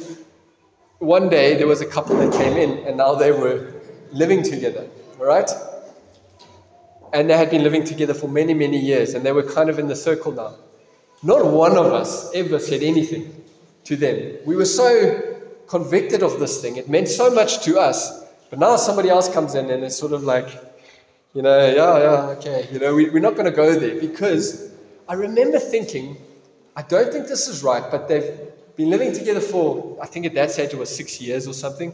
one 0.98 1.28
day 1.28 1.54
there 1.56 1.66
was 1.66 1.80
a 1.80 1.86
couple 1.86 2.16
that 2.16 2.32
came 2.32 2.56
in 2.56 2.84
and 2.86 2.96
now 2.96 3.14
they 3.14 3.30
were 3.30 3.72
living 4.12 4.42
together, 4.42 4.88
all 5.20 5.26
right? 5.26 5.50
And 7.12 7.30
they 7.30 7.36
had 7.36 7.50
been 7.50 7.62
living 7.62 7.84
together 7.84 8.14
for 8.14 8.28
many, 8.28 8.52
many 8.52 8.78
years 8.78 9.14
and 9.14 9.24
they 9.24 9.32
were 9.32 9.44
kind 9.44 9.70
of 9.70 9.78
in 9.78 9.86
the 9.86 9.96
circle 9.96 10.32
now. 10.32 10.56
Not 11.22 11.46
one 11.46 11.76
of 11.76 11.86
us 11.86 12.32
ever 12.34 12.58
said 12.58 12.82
anything 12.82 13.44
to 13.84 13.96
them. 13.96 14.38
We 14.44 14.56
were 14.56 14.64
so 14.64 15.38
convicted 15.68 16.22
of 16.22 16.40
this 16.40 16.60
thing. 16.60 16.76
It 16.76 16.88
meant 16.88 17.08
so 17.08 17.30
much 17.30 17.64
to 17.64 17.78
us. 17.78 18.24
But 18.50 18.58
now 18.58 18.76
somebody 18.76 19.08
else 19.08 19.28
comes 19.28 19.54
in 19.54 19.70
and 19.70 19.84
it's 19.84 19.96
sort 19.96 20.12
of 20.12 20.24
like, 20.24 20.48
you 21.36 21.42
know, 21.42 21.58
yeah, 21.68 21.82
oh, 21.82 21.98
yeah, 21.98 22.38
okay. 22.38 22.66
You 22.72 22.78
know, 22.78 22.94
we, 22.94 23.10
we're 23.10 23.20
not 23.20 23.34
going 23.36 23.44
to 23.44 23.54
go 23.54 23.78
there 23.78 24.00
because 24.00 24.70
I 25.06 25.12
remember 25.12 25.58
thinking, 25.58 26.16
I 26.74 26.80
don't 26.80 27.12
think 27.12 27.28
this 27.28 27.46
is 27.46 27.62
right, 27.62 27.84
but 27.90 28.08
they've 28.08 28.40
been 28.74 28.88
living 28.88 29.12
together 29.12 29.40
for, 29.40 29.98
I 30.00 30.06
think 30.06 30.24
at 30.24 30.32
that 30.32 30.50
stage 30.50 30.72
it 30.72 30.78
was 30.78 30.88
six 30.88 31.20
years 31.20 31.46
or 31.46 31.52
something. 31.52 31.92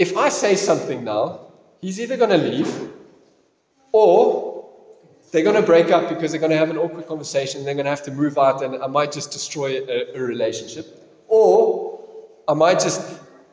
If 0.00 0.16
I 0.16 0.30
say 0.30 0.56
something 0.56 1.04
now, 1.04 1.42
he's 1.80 2.00
either 2.00 2.16
going 2.16 2.30
to 2.30 2.38
leave 2.38 2.90
or 3.92 4.68
they're 5.30 5.44
going 5.44 5.54
to 5.54 5.62
break 5.62 5.92
up 5.92 6.08
because 6.08 6.32
they're 6.32 6.40
going 6.40 6.50
to 6.50 6.58
have 6.58 6.70
an 6.70 6.78
awkward 6.78 7.06
conversation. 7.06 7.64
They're 7.64 7.74
going 7.74 7.84
to 7.84 7.90
have 7.90 8.02
to 8.02 8.10
move 8.10 8.36
out, 8.36 8.64
and 8.64 8.82
I 8.82 8.88
might 8.88 9.12
just 9.12 9.30
destroy 9.30 9.78
a, 9.88 10.06
a 10.12 10.20
relationship. 10.20 10.86
Or 11.28 12.00
I 12.48 12.54
might 12.54 12.80
just 12.80 13.00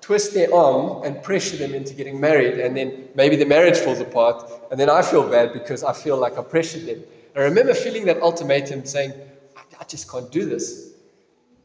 twist 0.04 0.34
their 0.34 0.54
arm 0.54 1.02
and 1.06 1.24
pressure 1.24 1.56
them 1.56 1.74
into 1.74 1.94
getting 1.94 2.20
married, 2.20 2.60
and 2.60 2.76
then 2.76 3.08
maybe 3.16 3.38
the 3.38 3.46
marriage 3.46 3.78
falls 3.78 4.02
apart, 4.02 4.52
and 4.70 4.78
then 4.78 4.90
I 4.90 5.02
feel 5.02 5.28
bad 5.30 5.54
because 5.54 5.82
I 5.82 5.94
feel 5.94 6.18
like 6.18 6.38
I 6.38 6.44
pressured 6.44 6.86
them. 6.86 7.02
I 7.38 7.40
remember 7.40 7.74
feeling 7.74 8.04
that 8.06 8.22
ultimatum 8.22 8.86
saying, 8.86 9.14
I, 9.56 9.62
I 9.80 9.84
just 9.86 10.12
can't 10.12 10.30
do 10.30 10.46
this. 10.46 10.92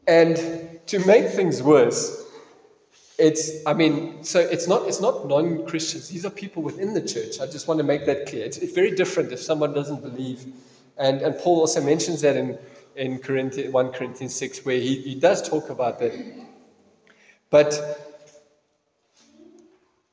And 0.07 0.79
to 0.87 1.05
make 1.05 1.27
things 1.27 1.61
worse, 1.61 2.25
it's 3.19 3.65
i 3.65 3.73
mean 3.73 4.23
so 4.23 4.39
it's 4.39 4.65
not 4.65 4.87
it's 4.87 5.01
not 5.01 5.27
non-christians. 5.27 6.07
These 6.07 6.25
are 6.25 6.29
people 6.29 6.63
within 6.63 6.93
the 6.93 7.01
church. 7.01 7.41
I 7.41 7.45
just 7.45 7.67
want 7.67 7.79
to 7.79 7.83
make 7.83 8.05
that 8.05 8.25
clear. 8.27 8.45
It's, 8.45 8.57
it's 8.57 8.73
very 8.73 8.95
different 8.95 9.33
if 9.33 9.41
someone 9.41 9.73
doesn't 9.73 10.01
believe. 10.01 10.45
And 10.97 11.21
and 11.21 11.37
paul 11.39 11.59
also 11.59 11.81
mentions 11.83 12.21
that 12.21 12.37
in 12.37 12.57
in 12.95 13.19
corinthians 13.19 13.73
1 13.73 13.91
corinthians 13.91 14.33
6 14.35 14.65
where 14.65 14.79
he, 14.79 15.01
he 15.01 15.15
does 15.15 15.47
talk 15.47 15.69
about 15.69 15.99
that. 15.99 16.13
But 17.49 18.08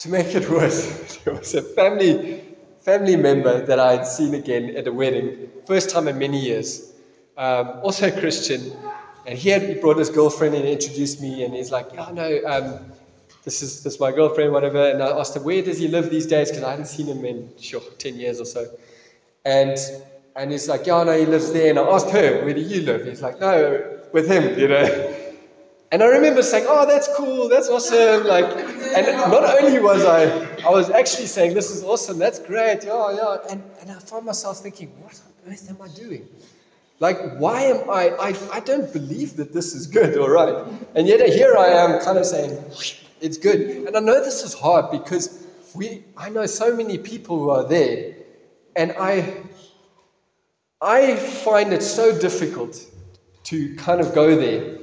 to 0.06 0.12
make 0.12 0.34
it 0.34 0.48
worse 0.50 1.16
there 1.24 1.34
was 1.34 1.54
a 1.54 1.62
family 1.62 2.42
family 2.80 3.16
member 3.16 3.64
that 3.66 3.78
i 3.78 3.92
had 3.92 4.06
seen 4.06 4.34
again 4.34 4.70
at 4.76 4.86
a 4.86 4.92
wedding 4.92 5.28
first 5.66 5.90
time 5.90 6.08
in 6.08 6.18
many 6.18 6.40
years 6.40 6.92
um, 7.36 7.80
also 7.82 8.08
a 8.08 8.20
christian 8.20 8.72
and 9.26 9.36
he 9.38 9.48
had 9.48 9.80
brought 9.80 9.98
his 9.98 10.08
girlfriend 10.08 10.54
and 10.54 10.64
introduced 10.64 11.20
me, 11.20 11.42
and 11.42 11.52
he's 11.52 11.72
like, 11.72 11.92
"Yeah, 11.92 12.10
no, 12.12 12.40
um, 12.46 12.92
this 13.42 13.60
is 13.60 13.82
this 13.82 13.94
is 13.94 14.00
my 14.00 14.12
girlfriend, 14.12 14.52
whatever." 14.52 14.88
And 14.90 15.02
I 15.02 15.08
asked 15.18 15.34
him, 15.34 15.42
"Where 15.42 15.62
does 15.62 15.78
he 15.80 15.88
live 15.88 16.10
these 16.10 16.26
days?" 16.26 16.50
Because 16.50 16.62
I 16.62 16.70
hadn't 16.70 16.86
seen 16.86 17.08
him 17.08 17.24
in 17.24 17.50
sure 17.58 17.82
ten 17.98 18.16
years 18.16 18.40
or 18.40 18.44
so. 18.44 18.68
And 19.44 19.76
and 20.36 20.52
he's 20.52 20.68
like, 20.68 20.86
"Yeah, 20.86 21.02
no, 21.02 21.18
he 21.18 21.26
lives 21.26 21.52
there." 21.52 21.70
And 21.70 21.78
I 21.78 21.82
asked 21.82 22.10
her, 22.10 22.44
"Where 22.44 22.54
do 22.54 22.60
you 22.60 22.82
live?" 22.82 23.04
He's 23.04 23.22
like, 23.22 23.40
"No, 23.40 23.82
with 24.12 24.28
him," 24.30 24.58
you 24.58 24.68
know. 24.68 25.16
And 25.92 26.02
I 26.02 26.06
remember 26.06 26.42
saying, 26.42 26.66
"Oh, 26.68 26.84
that's 26.86 27.08
cool, 27.16 27.48
that's 27.48 27.68
awesome!" 27.68 28.26
Like, 28.26 28.44
and 28.96 29.06
not 29.30 29.44
only 29.62 29.78
was 29.78 30.04
I, 30.04 30.24
I 30.66 30.70
was 30.70 30.90
actually 30.90 31.26
saying, 31.26 31.54
"This 31.54 31.70
is 31.70 31.84
awesome, 31.84 32.18
that's 32.18 32.40
great, 32.40 32.84
yeah, 32.84 33.14
yeah." 33.14 33.36
And 33.50 33.62
and 33.80 33.90
I 33.90 33.98
found 34.00 34.26
myself 34.26 34.58
thinking, 34.58 34.88
"What 35.00 35.20
on 35.26 35.52
earth 35.52 35.70
am 35.70 35.78
I 35.80 35.88
doing?" 35.88 36.28
Like, 36.98 37.36
why 37.36 37.60
am 37.62 37.90
I, 37.90 38.08
I, 38.18 38.36
I 38.54 38.60
don't 38.60 38.90
believe 38.90 39.36
that 39.36 39.52
this 39.52 39.74
is 39.74 39.86
good, 39.86 40.16
all 40.16 40.30
right? 40.30 40.66
And 40.94 41.06
yet 41.06 41.20
here 41.28 41.54
I 41.56 41.68
am 41.68 42.00
kind 42.00 42.16
of 42.16 42.24
saying, 42.24 42.58
it's 43.20 43.36
good. 43.36 43.86
And 43.86 43.96
I 43.96 44.00
know 44.00 44.24
this 44.24 44.42
is 44.42 44.54
hard 44.54 44.90
because 44.90 45.46
we, 45.74 46.04
I 46.16 46.30
know 46.30 46.46
so 46.46 46.74
many 46.74 46.96
people 46.96 47.38
who 47.38 47.50
are 47.50 47.64
there, 47.64 48.14
and 48.76 48.94
I, 48.98 49.42
I 50.80 51.16
find 51.16 51.72
it 51.74 51.82
so 51.82 52.18
difficult 52.18 52.82
to 53.44 53.74
kind 53.76 54.00
of 54.00 54.14
go 54.14 54.34
there 54.34 54.78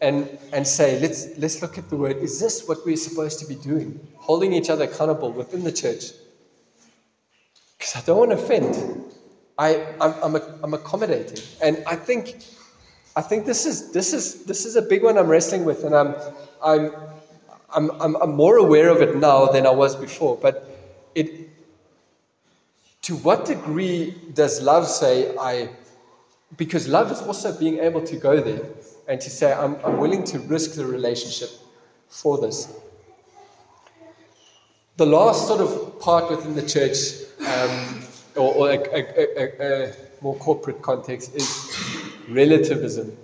and, 0.00 0.35
and 0.52 0.66
say, 0.66 0.98
let's, 1.00 1.36
let's 1.38 1.62
look 1.62 1.78
at 1.78 1.88
the 1.90 1.96
word. 1.96 2.16
Is 2.18 2.40
this 2.40 2.66
what 2.66 2.84
we're 2.84 2.96
supposed 2.96 3.38
to 3.40 3.46
be 3.46 3.54
doing? 3.54 4.00
Holding 4.16 4.52
each 4.52 4.70
other 4.70 4.84
accountable 4.84 5.32
within 5.32 5.64
the 5.64 5.72
church. 5.72 6.04
Because 7.78 7.96
I 7.96 8.00
don't 8.00 8.18
want 8.18 8.30
to 8.32 8.38
offend. 8.38 9.04
I, 9.58 9.84
I'm, 10.00 10.14
I'm, 10.22 10.42
I'm 10.62 10.74
accommodating. 10.74 11.44
And 11.62 11.82
I 11.86 11.96
think, 11.96 12.36
I 13.14 13.22
think 13.22 13.46
this 13.46 13.66
is, 13.66 13.92
this, 13.92 14.12
is, 14.12 14.44
this 14.44 14.66
is 14.66 14.76
a 14.76 14.82
big 14.82 15.02
one 15.02 15.18
I'm 15.18 15.28
wrestling 15.28 15.64
with, 15.64 15.84
and 15.84 15.94
I'm, 15.94 16.14
I'm, 16.62 16.92
I'm, 17.74 17.90
I'm, 18.00 18.16
I'm 18.16 18.34
more 18.34 18.56
aware 18.56 18.88
of 18.90 19.00
it 19.02 19.16
now 19.16 19.46
than 19.46 19.66
I 19.66 19.70
was 19.70 19.96
before. 19.96 20.36
But 20.36 20.70
it, 21.14 21.48
to 23.02 23.16
what 23.16 23.44
degree 23.46 24.14
does 24.34 24.60
love 24.60 24.86
say, 24.86 25.36
I, 25.36 25.70
because 26.56 26.88
love 26.88 27.10
is 27.10 27.20
also 27.20 27.56
being 27.58 27.78
able 27.78 28.02
to 28.02 28.16
go 28.16 28.40
there 28.40 28.64
and 29.08 29.20
to 29.20 29.30
say, 29.30 29.52
I'm, 29.52 29.76
I'm 29.84 29.98
willing 29.98 30.24
to 30.24 30.38
risk 30.40 30.74
the 30.74 30.86
relationship 30.86 31.50
for 32.08 32.38
this. 32.38 32.72
The 34.96 35.06
last 35.06 35.46
sort 35.46 35.60
of 35.60 36.00
part 36.00 36.30
within 36.30 36.54
the 36.54 36.66
church 36.66 36.96
um, 37.46 38.02
or, 38.36 38.54
or 38.54 38.70
a, 38.70 38.78
a, 38.78 39.40
a, 39.40 39.88
a, 39.88 39.92
more 40.22 40.36
corporate 40.36 40.80
context, 40.80 41.34
is 41.34 41.76
relativism. 42.28 43.16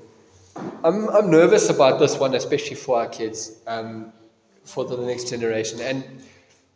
I'm, 0.84 1.08
I'm 1.08 1.30
nervous 1.30 1.70
about 1.70 1.98
this 1.98 2.18
one, 2.18 2.34
especially 2.34 2.76
for 2.76 2.98
our 2.98 3.08
kids, 3.08 3.58
um, 3.66 4.12
for 4.64 4.84
the 4.84 4.96
next 4.98 5.30
generation. 5.30 5.80
And 5.80 6.04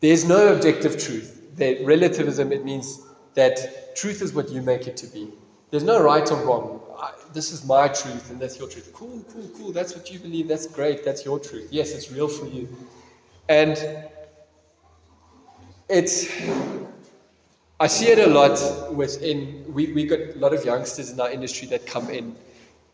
there's 0.00 0.26
no 0.26 0.54
objective 0.54 0.98
truth. 0.98 1.54
That 1.56 1.84
relativism, 1.84 2.52
it 2.52 2.64
means 2.64 3.02
that 3.34 3.94
truth 3.96 4.22
is 4.22 4.32
what 4.32 4.50
you 4.50 4.62
make 4.62 4.86
it 4.86 4.96
to 4.98 5.06
be. 5.06 5.28
There's 5.70 5.84
no 5.84 6.02
right 6.02 6.30
or 6.30 6.42
wrong. 6.44 6.80
I, 7.00 7.12
this 7.32 7.52
is 7.52 7.64
my 7.64 7.88
truth 7.88 8.30
and 8.30 8.40
that's 8.40 8.58
your 8.58 8.68
truth. 8.68 8.90
Cool, 8.92 9.24
cool, 9.32 9.50
cool. 9.56 9.72
That's 9.72 9.94
what 9.94 10.10
you 10.10 10.18
believe. 10.18 10.48
That's 10.48 10.66
great. 10.66 11.04
That's 11.04 11.24
your 11.24 11.38
truth. 11.38 11.68
Yes, 11.70 11.92
it's 11.92 12.10
real 12.10 12.28
for 12.28 12.46
you. 12.46 12.68
And 13.48 13.78
it's, 15.88 16.28
I 17.78 17.86
see 17.86 18.06
it 18.06 18.18
a 18.18 18.26
lot 18.26 18.58
within, 18.94 19.64
we, 19.72 19.92
we 19.92 20.06
got 20.06 20.18
a 20.18 20.38
lot 20.38 20.52
of 20.54 20.64
youngsters 20.64 21.10
in 21.10 21.20
our 21.20 21.30
industry 21.30 21.68
that 21.68 21.86
come 21.86 22.10
in 22.10 22.34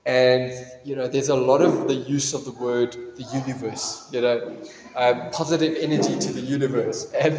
and, 0.05 0.53
you 0.85 0.97
know, 0.97 1.07
there's 1.07 1.29
a 1.29 1.35
lot 1.37 1.62
of 1.62 1.87
the 1.87 1.95
use 1.95 2.35
of 2.35 2.45
the 2.45 2.51
word, 2.53 2.97
the 3.17 3.23
universe, 3.33 4.09
you 4.12 4.21
know, 4.21 4.57
um, 4.97 5.31
positive 5.31 5.77
energy 5.79 6.19
to 6.19 6.33
the 6.33 6.41
universe. 6.41 7.12
And, 7.12 7.37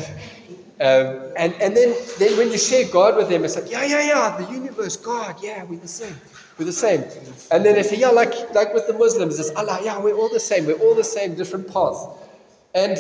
um, 0.80 1.32
and, 1.38 1.54
and 1.62 1.76
then, 1.76 1.94
then 2.20 2.38
when 2.38 2.52
you 2.52 2.58
share 2.58 2.88
God 2.90 3.18
with 3.18 3.30
them, 3.30 3.44
it's 3.44 3.56
like, 3.56 3.70
yeah, 3.70 3.84
yeah, 3.86 4.08
yeah, 4.08 4.38
the 4.38 4.52
universe, 4.52 4.96
God, 4.98 5.36
yeah, 5.44 5.64
we're 5.66 5.80
the 5.80 5.88
same. 5.88 6.16
We're 6.58 6.66
the 6.66 6.74
same. 6.74 7.04
And 7.52 7.66
then 7.66 7.76
they 7.76 7.84
say, 7.84 7.98
yeah, 7.98 8.10
like, 8.10 8.54
like 8.54 8.74
with 8.74 8.88
the 8.88 8.94
Muslims, 8.94 9.40
it's 9.40 9.52
Allah, 9.52 9.80
yeah, 9.84 10.00
we're 10.00 10.16
all 10.16 10.30
the 10.30 10.40
same. 10.40 10.66
We're 10.66 10.80
all 10.80 10.96
the 10.96 11.04
same, 11.04 11.36
different 11.36 11.72
paths. 11.72 12.06
And 12.76 12.98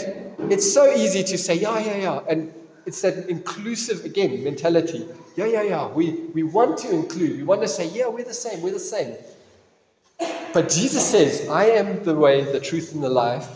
it's 0.51 0.71
so 0.71 0.91
easy 0.93 1.23
to 1.23 1.37
say, 1.37 1.55
yeah, 1.55 1.79
yeah, 1.79 1.97
yeah. 1.97 2.19
And 2.27 2.53
it's 2.85 3.01
that 3.01 3.29
inclusive, 3.29 4.05
again, 4.05 4.43
mentality. 4.43 5.07
Yeah, 5.35 5.45
yeah, 5.45 5.63
yeah. 5.63 5.87
We, 5.87 6.11
we 6.33 6.43
want 6.43 6.77
to 6.79 6.91
include. 6.91 7.37
We 7.37 7.43
want 7.43 7.61
to 7.61 7.67
say, 7.67 7.87
yeah, 7.89 8.07
we're 8.07 8.25
the 8.25 8.33
same. 8.33 8.61
We're 8.61 8.73
the 8.73 8.79
same. 8.79 9.15
But 10.53 10.69
Jesus 10.69 11.05
says, 11.09 11.47
I 11.49 11.65
am 11.65 12.03
the 12.03 12.13
way, 12.13 12.43
the 12.43 12.59
truth, 12.59 12.93
and 12.93 13.03
the 13.03 13.09
life. 13.09 13.47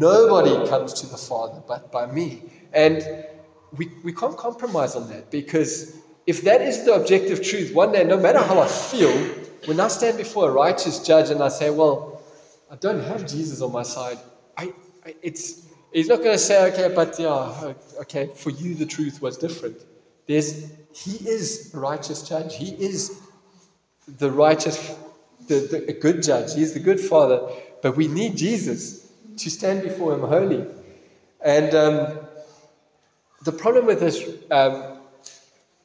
Nobody 0.00 0.68
comes 0.68 0.94
to 0.94 1.06
the 1.06 1.18
Father 1.18 1.62
but 1.66 1.92
by 1.92 2.06
me. 2.06 2.44
And 2.72 3.26
we, 3.76 3.90
we 4.02 4.12
can't 4.12 4.36
compromise 4.36 4.96
on 4.96 5.08
that 5.10 5.30
because 5.30 6.01
if 6.26 6.42
that 6.42 6.60
is 6.60 6.84
the 6.84 6.94
objective 6.94 7.42
truth, 7.42 7.74
one 7.74 7.92
day, 7.92 8.04
no 8.04 8.16
matter 8.16 8.40
how 8.40 8.60
I 8.60 8.68
feel, 8.68 9.12
when 9.66 9.80
I 9.80 9.88
stand 9.88 10.16
before 10.18 10.48
a 10.48 10.52
righteous 10.52 11.04
judge 11.04 11.30
and 11.30 11.42
I 11.42 11.48
say, 11.48 11.70
Well, 11.70 12.22
I 12.70 12.76
don't 12.76 13.00
have 13.00 13.26
Jesus 13.26 13.60
on 13.60 13.72
my 13.72 13.82
side, 13.82 14.18
I, 14.56 14.72
I 15.04 15.14
it's 15.22 15.66
he's 15.92 16.08
not 16.08 16.18
going 16.18 16.32
to 16.32 16.38
say, 16.38 16.72
Okay, 16.72 16.94
but 16.94 17.18
yeah, 17.18 17.74
okay, 18.00 18.30
for 18.34 18.50
you 18.50 18.74
the 18.74 18.86
truth 18.86 19.20
was 19.20 19.36
different. 19.36 19.76
There's 20.26 20.70
he 20.94 21.28
is 21.28 21.72
a 21.74 21.78
righteous 21.78 22.28
judge. 22.28 22.56
He 22.56 22.70
is 22.72 23.20
the 24.18 24.30
righteous, 24.30 24.94
the, 25.48 25.60
the 25.60 25.88
a 25.88 25.92
good 25.92 26.22
judge. 26.22 26.54
He's 26.54 26.74
the 26.74 26.80
good 26.80 27.00
father. 27.00 27.40
But 27.82 27.96
we 27.96 28.08
need 28.08 28.36
Jesus 28.36 29.10
to 29.38 29.50
stand 29.50 29.82
before 29.82 30.14
him 30.14 30.20
holy. 30.20 30.66
And 31.44 31.74
um, 31.74 32.18
the 33.42 33.52
problem 33.52 33.86
with 33.86 34.00
this, 34.00 34.22
um, 34.50 34.91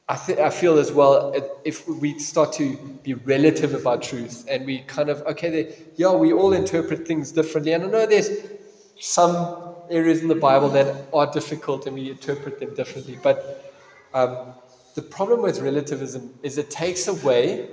I, 0.08 0.16
th- 0.16 0.38
I 0.38 0.48
feel 0.48 0.78
as 0.78 0.90
well, 0.90 1.34
if 1.64 1.86
we 1.86 2.18
start 2.18 2.52
to 2.54 2.76
be 3.02 3.12
relative 3.12 3.74
about 3.74 4.02
truth 4.02 4.46
and 4.48 4.64
we 4.64 4.80
kind 4.80 5.10
of, 5.10 5.20
okay, 5.22 5.50
they, 5.50 5.76
yeah, 5.96 6.12
we 6.12 6.32
all 6.32 6.54
interpret 6.54 7.06
things 7.06 7.30
differently. 7.30 7.72
And 7.74 7.84
I 7.84 7.88
know 7.88 8.06
there's 8.06 8.30
some 8.98 9.74
areas 9.90 10.22
in 10.22 10.28
the 10.28 10.34
Bible 10.34 10.70
that 10.70 11.08
are 11.12 11.30
difficult 11.30 11.86
and 11.86 11.94
we 11.94 12.10
interpret 12.10 12.58
them 12.58 12.74
differently. 12.74 13.18
But 13.22 13.62
um, 14.14 14.54
the 14.94 15.02
problem 15.02 15.42
with 15.42 15.60
relativism 15.60 16.32
is 16.42 16.56
it 16.56 16.70
takes 16.70 17.06
away 17.06 17.68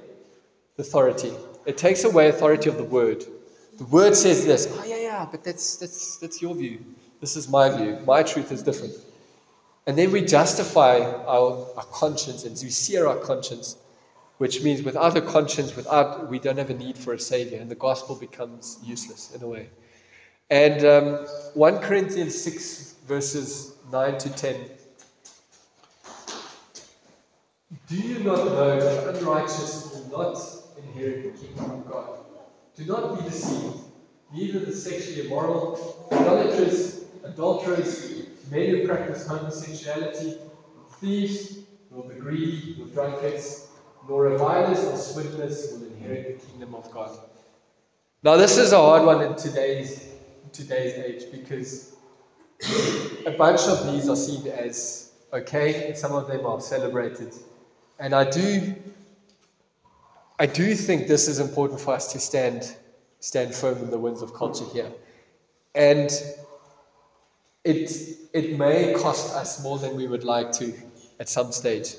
authority. 0.78 1.34
It 1.66 1.78
takes 1.78 2.04
away 2.04 2.28
authority 2.28 2.70
of 2.70 2.78
the 2.78 2.84
word. 2.84 3.24
The 3.78 3.86
word 3.86 4.14
says 4.16 4.46
this, 4.46 4.68
oh 4.70 4.84
yeah, 4.84 4.98
yeah, 4.98 5.28
but 5.30 5.44
that's 5.44 5.78
that's 5.78 6.18
that's 6.18 6.42
your 6.42 6.56
view. 6.56 6.80
This 7.22 7.36
is 7.36 7.48
my 7.48 7.70
view. 7.70 8.00
My 8.06 8.24
truth 8.24 8.52
is 8.52 8.62
different. 8.62 8.94
And 9.88 9.98
then 9.98 10.12
we 10.12 10.22
justify 10.22 11.00
our, 11.28 11.68
our 11.78 11.86
conscience 11.92 12.44
and 12.44 12.54
we 12.64 12.70
sear 12.70 13.08
our 13.08 13.18
conscience, 13.18 13.78
which 14.40 14.64
means 14.64 14.82
without 14.82 15.16
a 15.16 15.22
conscience, 15.22 15.76
without 15.76 16.30
we 16.30 16.40
don't 16.40 16.58
have 16.58 16.72
a 16.72 16.74
need 16.74 16.98
for 16.98 17.14
a 17.14 17.20
savior, 17.20 17.60
and 17.60 17.70
the 17.70 17.76
gospel 17.76 18.16
becomes 18.16 18.80
useless 18.84 19.32
in 19.36 19.44
a 19.44 19.48
way. 19.48 19.70
And 20.50 20.86
um, 20.86 21.28
1 21.54 21.80
Corinthians 21.80 22.40
6, 22.42 22.96
verses 23.08 23.76
9 23.92 24.18
to 24.18 24.30
10. 24.30 24.56
Do 27.88 27.96
you 27.96 28.24
not 28.24 28.46
know 28.46 28.80
that 28.80 29.16
unrighteous 29.16 29.92
will 29.94 30.20
not 30.20 30.40
inherit 30.78 31.36
the 31.36 31.46
kingdom 31.46 31.72
of 31.72 31.92
God? 31.92 32.20
Do 32.76 32.86
not 32.86 33.20
be 33.20 33.30
deceived. 33.30 33.78
Neither 34.34 34.60
the 34.60 34.76
sexually 34.76 35.28
immoral, 35.28 36.08
idolaters, 36.12 37.06
adulterers, 37.24 38.05
men 38.52 38.70
who 38.70 38.88
practice 38.88 39.28
homosexuality, 39.28 40.38
thieves, 41.00 41.60
nor 41.92 42.08
the 42.08 42.16
greedy, 42.16 42.76
nor 42.78 42.88
drunkards, 42.88 43.68
nor 44.08 44.24
revilers 44.24 44.84
or 44.86 44.98
swindlers 44.98 45.72
will 45.72 45.88
inherit 45.88 46.40
the 46.40 46.46
kingdom 46.48 46.76
of 46.76 46.90
God. 46.92 47.18
Now, 48.24 48.38
this 48.38 48.58
is 48.58 48.72
a 48.72 48.78
hard 48.78 49.06
one 49.06 49.22
in 49.22 49.36
today's 49.36 50.14
today's 50.52 50.94
age 50.94 51.24
because 51.32 51.96
a 53.26 53.32
bunch 53.32 53.62
of 53.68 53.92
these 53.92 54.08
are 54.08 54.16
seen 54.16 54.48
as 54.48 55.12
okay, 55.34 55.88
and 55.88 55.98
some 55.98 56.14
of 56.14 56.28
them 56.28 56.46
are 56.46 56.62
celebrated, 56.62 57.34
and 58.00 58.14
I 58.14 58.30
do. 58.30 58.76
I 60.38 60.46
do 60.46 60.76
think 60.76 61.08
this 61.08 61.28
is 61.28 61.40
important 61.40 61.80
for 61.80 61.94
us 61.94 62.12
to 62.14 62.20
stand 62.20 62.76
stand 63.20 63.54
firm 63.54 63.78
in 63.80 63.90
the 63.90 63.98
winds 63.98 64.22
of 64.22 64.34
culture 64.34 64.66
here. 64.74 64.92
And 65.74 66.12
it, 67.66 67.92
it 68.32 68.58
may 68.58 68.94
cost 68.94 69.36
us 69.36 69.62
more 69.64 69.80
than 69.80 69.96
we 69.96 70.08
would 70.08 70.24
like 70.24 70.52
to 70.54 70.74
at 71.20 71.28
some 71.28 71.52
stage. 71.52 71.96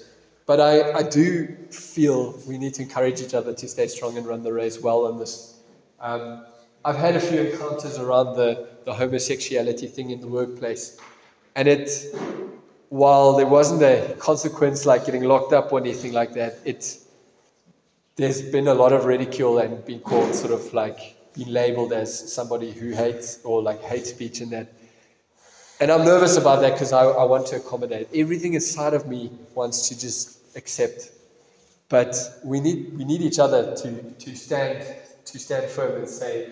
But 0.46 0.60
I, 0.60 0.92
I 0.92 1.02
do 1.02 1.56
feel 1.70 2.38
we 2.46 2.56
need 2.56 2.74
to 2.74 2.82
encourage 2.82 3.20
each 3.20 3.34
other 3.34 3.52
to 3.52 3.68
stay 3.68 3.88
strong 3.88 4.16
and 4.16 4.24
run 4.26 4.44
the 4.44 4.52
race 4.52 4.80
well 4.80 5.06
on 5.06 5.18
this. 5.18 5.56
Um, 5.98 6.44
I've 6.84 6.96
had 6.96 7.16
a 7.16 7.20
few 7.20 7.40
encounters 7.40 7.98
around 7.98 8.36
the, 8.36 8.68
the 8.84 8.94
homosexuality 8.94 9.88
thing 9.88 10.10
in 10.10 10.20
the 10.20 10.28
workplace. 10.28 10.98
And 11.56 11.66
it, 11.66 11.90
while 12.90 13.36
there 13.36 13.46
wasn't 13.46 13.82
a 13.82 14.14
consequence 14.20 14.86
like 14.86 15.04
getting 15.04 15.24
locked 15.24 15.52
up 15.52 15.72
or 15.72 15.80
anything 15.80 16.12
like 16.12 16.32
that, 16.34 16.58
it, 16.64 16.96
there's 18.14 18.40
been 18.40 18.68
a 18.68 18.74
lot 18.74 18.92
of 18.92 19.04
ridicule 19.04 19.58
and 19.58 19.84
being 19.84 20.00
called 20.00 20.32
sort 20.32 20.52
of 20.52 20.72
like 20.72 21.16
being 21.34 21.48
labeled 21.48 21.92
as 21.92 22.32
somebody 22.32 22.70
who 22.70 22.92
hates 22.92 23.40
or 23.42 23.60
like 23.60 23.82
hate 23.82 24.06
speech 24.06 24.40
and 24.40 24.52
that. 24.52 24.68
And 25.78 25.90
I'm 25.90 26.04
nervous 26.04 26.36
about 26.38 26.62
that 26.62 26.72
because 26.72 26.92
I, 26.92 27.04
I 27.04 27.24
want 27.24 27.46
to 27.48 27.56
accommodate. 27.56 28.08
Everything 28.14 28.54
inside 28.54 28.94
of 28.94 29.06
me 29.06 29.30
wants 29.54 29.88
to 29.88 29.98
just 29.98 30.38
accept. 30.56 31.10
But 31.88 32.16
we 32.42 32.60
need, 32.60 32.96
we 32.96 33.04
need 33.04 33.20
each 33.20 33.38
other 33.38 33.76
to, 33.76 34.02
to, 34.02 34.34
stand, 34.34 34.86
to 35.26 35.38
stand 35.38 35.70
firm 35.70 35.96
and 35.96 36.08
say, 36.08 36.50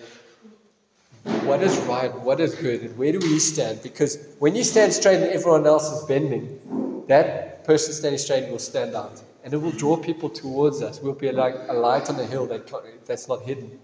what 1.45 1.63
is 1.63 1.77
right, 1.87 2.15
what 2.21 2.39
is 2.39 2.55
good, 2.55 2.83
and 2.83 2.99
where 2.99 3.13
do 3.13 3.19
we 3.19 3.39
stand? 3.39 3.83
Because 3.83 4.19
when 4.41 4.55
you 4.55 4.63
stand 4.63 4.93
straight 4.93 5.23
and 5.23 5.33
everyone 5.33 5.67
else 5.67 5.91
is 5.91 6.05
bending, 6.05 7.05
that 7.09 7.65
person 7.65 7.95
standing 7.95 8.19
straight 8.19 8.51
will 8.51 8.59
stand 8.59 8.95
out. 8.95 9.23
And 9.43 9.53
it 9.55 9.57
will 9.57 9.73
draw 9.73 9.97
people 9.97 10.29
towards 10.29 10.83
us. 10.83 11.01
We'll 11.01 11.15
be 11.15 11.33
like 11.33 11.55
a 11.69 11.73
light 11.75 12.11
on 12.11 12.21
a 12.21 12.25
hill 12.25 12.47
that, 12.47 12.71
that's 13.07 13.27
not 13.27 13.43
hidden. 13.43 13.79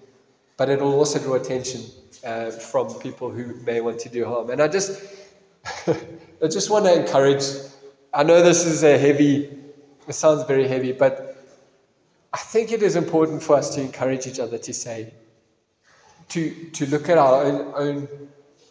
But 0.59 0.69
it 0.69 0.81
will 0.81 0.95
also 0.95 1.19
draw 1.19 1.35
attention 1.35 1.83
uh, 2.25 2.51
from 2.51 2.93
people 3.01 3.31
who 3.31 3.55
may 3.65 3.81
want 3.81 3.99
to 4.01 4.09
do 4.11 4.27
harm. 4.27 4.51
And 4.51 4.61
I 4.61 4.69
just, 4.69 5.03
I 6.43 6.49
just 6.49 6.71
want 6.71 6.85
to 6.87 7.01
encourage. 7.01 7.45
I 8.13 8.23
know 8.23 8.43
this 8.43 8.65
is 8.65 8.83
a 8.83 8.99
heavy, 8.99 9.51
it 10.09 10.13
sounds 10.15 10.45
very 10.45 10.67
heavy, 10.67 10.93
but 10.93 11.37
I 12.33 12.39
think 12.39 12.73
it 12.73 12.83
is 12.83 12.97
important 12.97 13.43
for 13.43 13.57
us 13.57 13.75
to 13.75 13.81
encourage 13.81 14.27
each 14.27 14.41
other 14.41 14.59
to 14.59 14.73
say, 14.73 15.13
to, 16.31 16.71
to 16.71 16.87
look 16.87 17.09
at 17.09 17.19
our 17.19 17.45
own, 17.45 17.73
own 17.75 18.09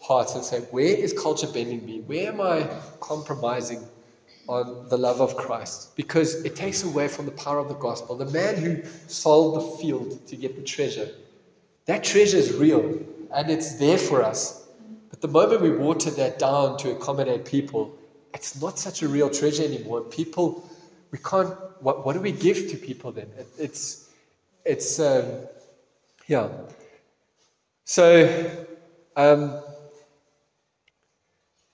hearts 0.02 0.36
and 0.36 0.43
say, 0.43 0.62
where 0.71 0.86
is 0.86 1.13
culture 1.13 1.47
bending 1.47 1.86
me? 1.86 2.02
Where 2.02 2.30
am 2.30 2.41
I 2.41 2.67
compromising 2.99 3.88
on 4.47 4.88
the 4.89 4.97
love 4.97 5.21
of 5.21 5.36
Christ? 5.36 5.95
Because 5.95 6.43
it 6.43 6.56
takes 6.56 6.84
away 6.84 7.08
from 7.08 7.25
the 7.25 7.32
power 7.32 7.60
of 7.60 7.67
the 7.67 7.75
gospel. 7.75 8.15
The 8.15 8.25
man 8.25 8.56
who 8.56 8.84
sold 9.08 9.56
the 9.56 9.78
field 9.78 10.25
to 10.28 10.36
get 10.36 10.56
the 10.56 10.63
treasure, 10.63 11.10
that 11.86 12.04
treasure 12.04 12.38
is 12.38 12.54
real 12.54 12.99
and 13.34 13.49
it's 13.49 13.75
there 13.75 13.97
for 13.97 14.23
us. 14.23 14.59
But 15.19 15.27
the 15.27 15.34
moment 15.34 15.62
we 15.62 15.71
water 15.71 16.12
that 16.12 16.39
down 16.39 16.77
to 16.77 16.91
accommodate 16.91 17.43
people, 17.43 17.93
it's 18.34 18.62
not 18.62 18.79
such 18.79 19.01
a 19.01 19.08
real 19.08 19.29
treasure 19.29 19.63
anymore. 19.63 20.01
People, 20.01 20.63
we 21.12 21.17
can't. 21.19 21.49
What, 21.82 22.05
what 22.05 22.13
do 22.13 22.21
we 22.21 22.32
give 22.32 22.69
to 22.69 22.77
people 22.77 23.12
then? 23.12 23.27
It, 23.38 23.47
it's, 23.58 24.10
it's, 24.63 24.99
um, 24.99 25.25
yeah. 26.27 26.49
So, 27.84 28.65
um, 29.15 29.60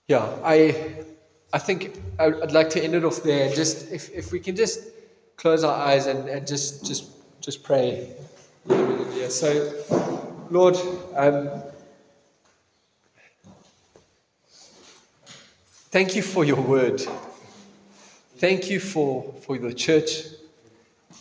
yeah, 0.07 0.27
I, 0.43 1.03
I 1.53 1.57
think 1.59 1.99
I'd 2.19 2.51
like 2.51 2.69
to 2.71 2.83
end 2.83 2.95
it 2.95 3.03
off 3.03 3.21
there. 3.21 3.53
Just 3.53 3.91
if, 3.91 4.09
if 4.11 4.31
we 4.31 4.39
can 4.39 4.55
just 4.55 4.79
close 5.35 5.63
our 5.63 5.75
eyes 5.75 6.07
and, 6.07 6.27
and 6.29 6.47
just 6.47 6.85
just 6.85 7.09
just 7.41 7.63
pray. 7.63 8.15
Yeah. 8.69 9.27
So, 9.29 9.73
Lord. 10.49 10.77
Um, 11.15 11.63
Thank 15.95 16.13
you 16.17 16.23
for 16.23 16.43
your 16.43 16.59
word. 16.59 17.01
Thank 18.35 18.69
you 18.69 18.81
for, 18.81 19.31
for 19.43 19.57
the 19.57 19.73
church. 19.73 20.25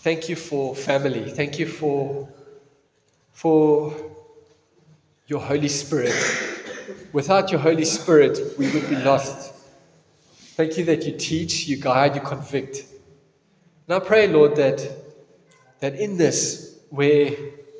thank 0.03 0.29
you 0.29 0.35
for 0.35 0.75
family. 0.75 1.31
Thank 1.31 1.61
you 1.61 1.67
for, 1.67 2.29
for 3.31 3.95
your 5.29 5.39
Holy 5.39 5.69
Spirit. 5.69 6.13
Without 7.13 7.53
your 7.53 7.61
Holy 7.61 7.85
Spirit, 7.85 8.59
we 8.59 8.69
would 8.73 8.91
be 8.91 8.97
lost. 8.97 9.55
Thank 10.57 10.77
you 10.77 10.85
that 10.87 11.05
you 11.05 11.17
teach, 11.17 11.69
you 11.69 11.77
guide, 11.77 12.17
you 12.17 12.21
convict. 12.21 12.85
I 13.89 14.01
pray, 14.01 14.27
Lord, 14.27 14.57
that, 14.57 14.91
that 15.79 15.95
in 15.95 16.17
this, 16.17 16.81
where 16.91 17.31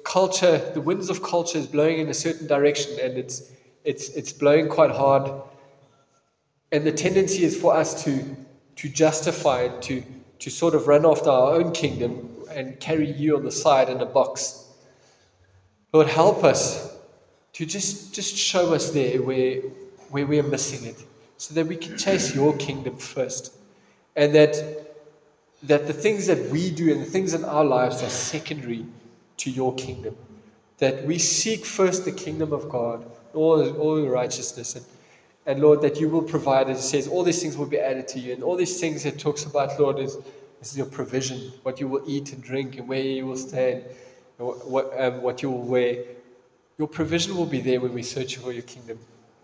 culture, 0.05 0.59
the 0.75 0.81
winds 0.81 1.11
of 1.11 1.25
culture 1.25 1.59
is 1.59 1.67
blowing 1.67 1.99
in 1.99 2.09
a 2.09 2.15
certain 2.15 2.47
direction 2.47 3.01
and 3.03 3.19
it's, 3.19 3.51
it's, 3.83 4.11
it's 4.11 4.33
blowing 4.33 4.69
quite 4.69 4.93
hard, 4.93 5.29
and 6.75 6.85
the 6.85 6.91
tendency 6.91 7.45
is 7.45 7.57
for 7.57 7.73
us 7.73 8.03
to, 8.03 8.37
to 8.75 8.89
justify, 8.89 9.69
to, 9.79 10.03
to 10.41 10.51
sort 10.51 10.75
of 10.75 10.89
run 10.89 11.07
after 11.07 11.31
our 11.31 11.53
own 11.55 11.71
kingdom 11.71 12.29
and 12.51 12.81
carry 12.81 13.13
you 13.13 13.37
on 13.37 13.45
the 13.45 13.53
side 13.53 13.89
in 13.89 14.01
a 14.01 14.05
box. 14.07 14.65
Lord, 15.93 16.09
help 16.09 16.43
us 16.43 16.97
to 17.53 17.65
just, 17.65 18.13
just 18.13 18.37
show 18.37 18.75
us 18.75 18.91
there 18.91 19.23
where, 19.23 19.61
where 20.11 20.27
we're 20.27 20.43
missing 20.43 20.85
it 20.85 21.01
so 21.37 21.55
that 21.55 21.65
we 21.65 21.77
can 21.77 21.97
chase 21.97 22.35
your 22.35 22.57
kingdom 22.57 22.97
first. 22.97 23.55
And 24.17 24.35
that, 24.35 24.57
that 25.63 25.87
the 25.87 25.93
things 25.93 26.27
that 26.27 26.51
we 26.51 26.73
do 26.73 26.91
and 26.91 27.01
the 27.01 27.07
things 27.07 27.35
in 27.35 27.45
our 27.45 27.65
lives 27.65 28.03
are 28.03 28.11
secondary 28.11 28.85
to 29.37 29.49
your 29.49 29.77
kingdom. 29.77 30.17
That 30.79 31.05
we 31.05 31.19
seek 31.19 31.65
first 31.65 32.05
the 32.05 32.11
kingdom 32.11 32.53
of 32.53 32.69
God, 32.69 33.09
all, 33.33 33.65
all 33.77 34.05
righteousness. 34.09 34.75
And, 34.75 34.85
and 35.47 35.61
Lord, 35.61 35.83
that 35.83 36.01
you 36.01 36.09
will 36.09 36.23
provide, 36.23 36.71
as 36.71 36.79
it 36.79 36.83
says, 36.83 37.07
all 37.07 37.23
these 37.23 37.43
things 37.43 37.57
will 37.57 37.67
be 37.67 37.79
added 37.79 38.09
to 38.09 38.19
you. 38.19 38.33
And 38.33 38.43
all 38.43 38.57
these 38.57 38.81
things 38.81 39.05
it 39.05 39.19
talks 39.19 39.45
about, 39.45 39.79
Lord, 39.79 39.99
is, 39.99 40.17
is 40.63 40.77
your 40.77 40.87
provision, 40.87 41.53
what 41.63 41.81
you 41.81 41.89
will 41.89 42.03
eat 42.07 42.33
and 42.33 42.43
drink, 42.43 42.79
and 42.79 42.89
where 42.89 43.01
you 43.01 43.27
will 43.27 43.37
stand, 43.37 43.85
and 44.39 44.47
what, 44.47 44.67
what, 44.67 45.01
um, 45.01 45.23
what 45.23 45.43
you 45.43 45.51
will 45.51 45.63
wear. 45.63 46.05
Your 46.79 46.89
provision 46.89 47.37
will 47.37 47.47
be 47.47 47.61
there 47.61 47.81
when 47.81 47.93
we 47.93 48.03
search 48.03 48.37
for 48.37 48.53
your 48.53 48.63
kingdom. 48.63 48.99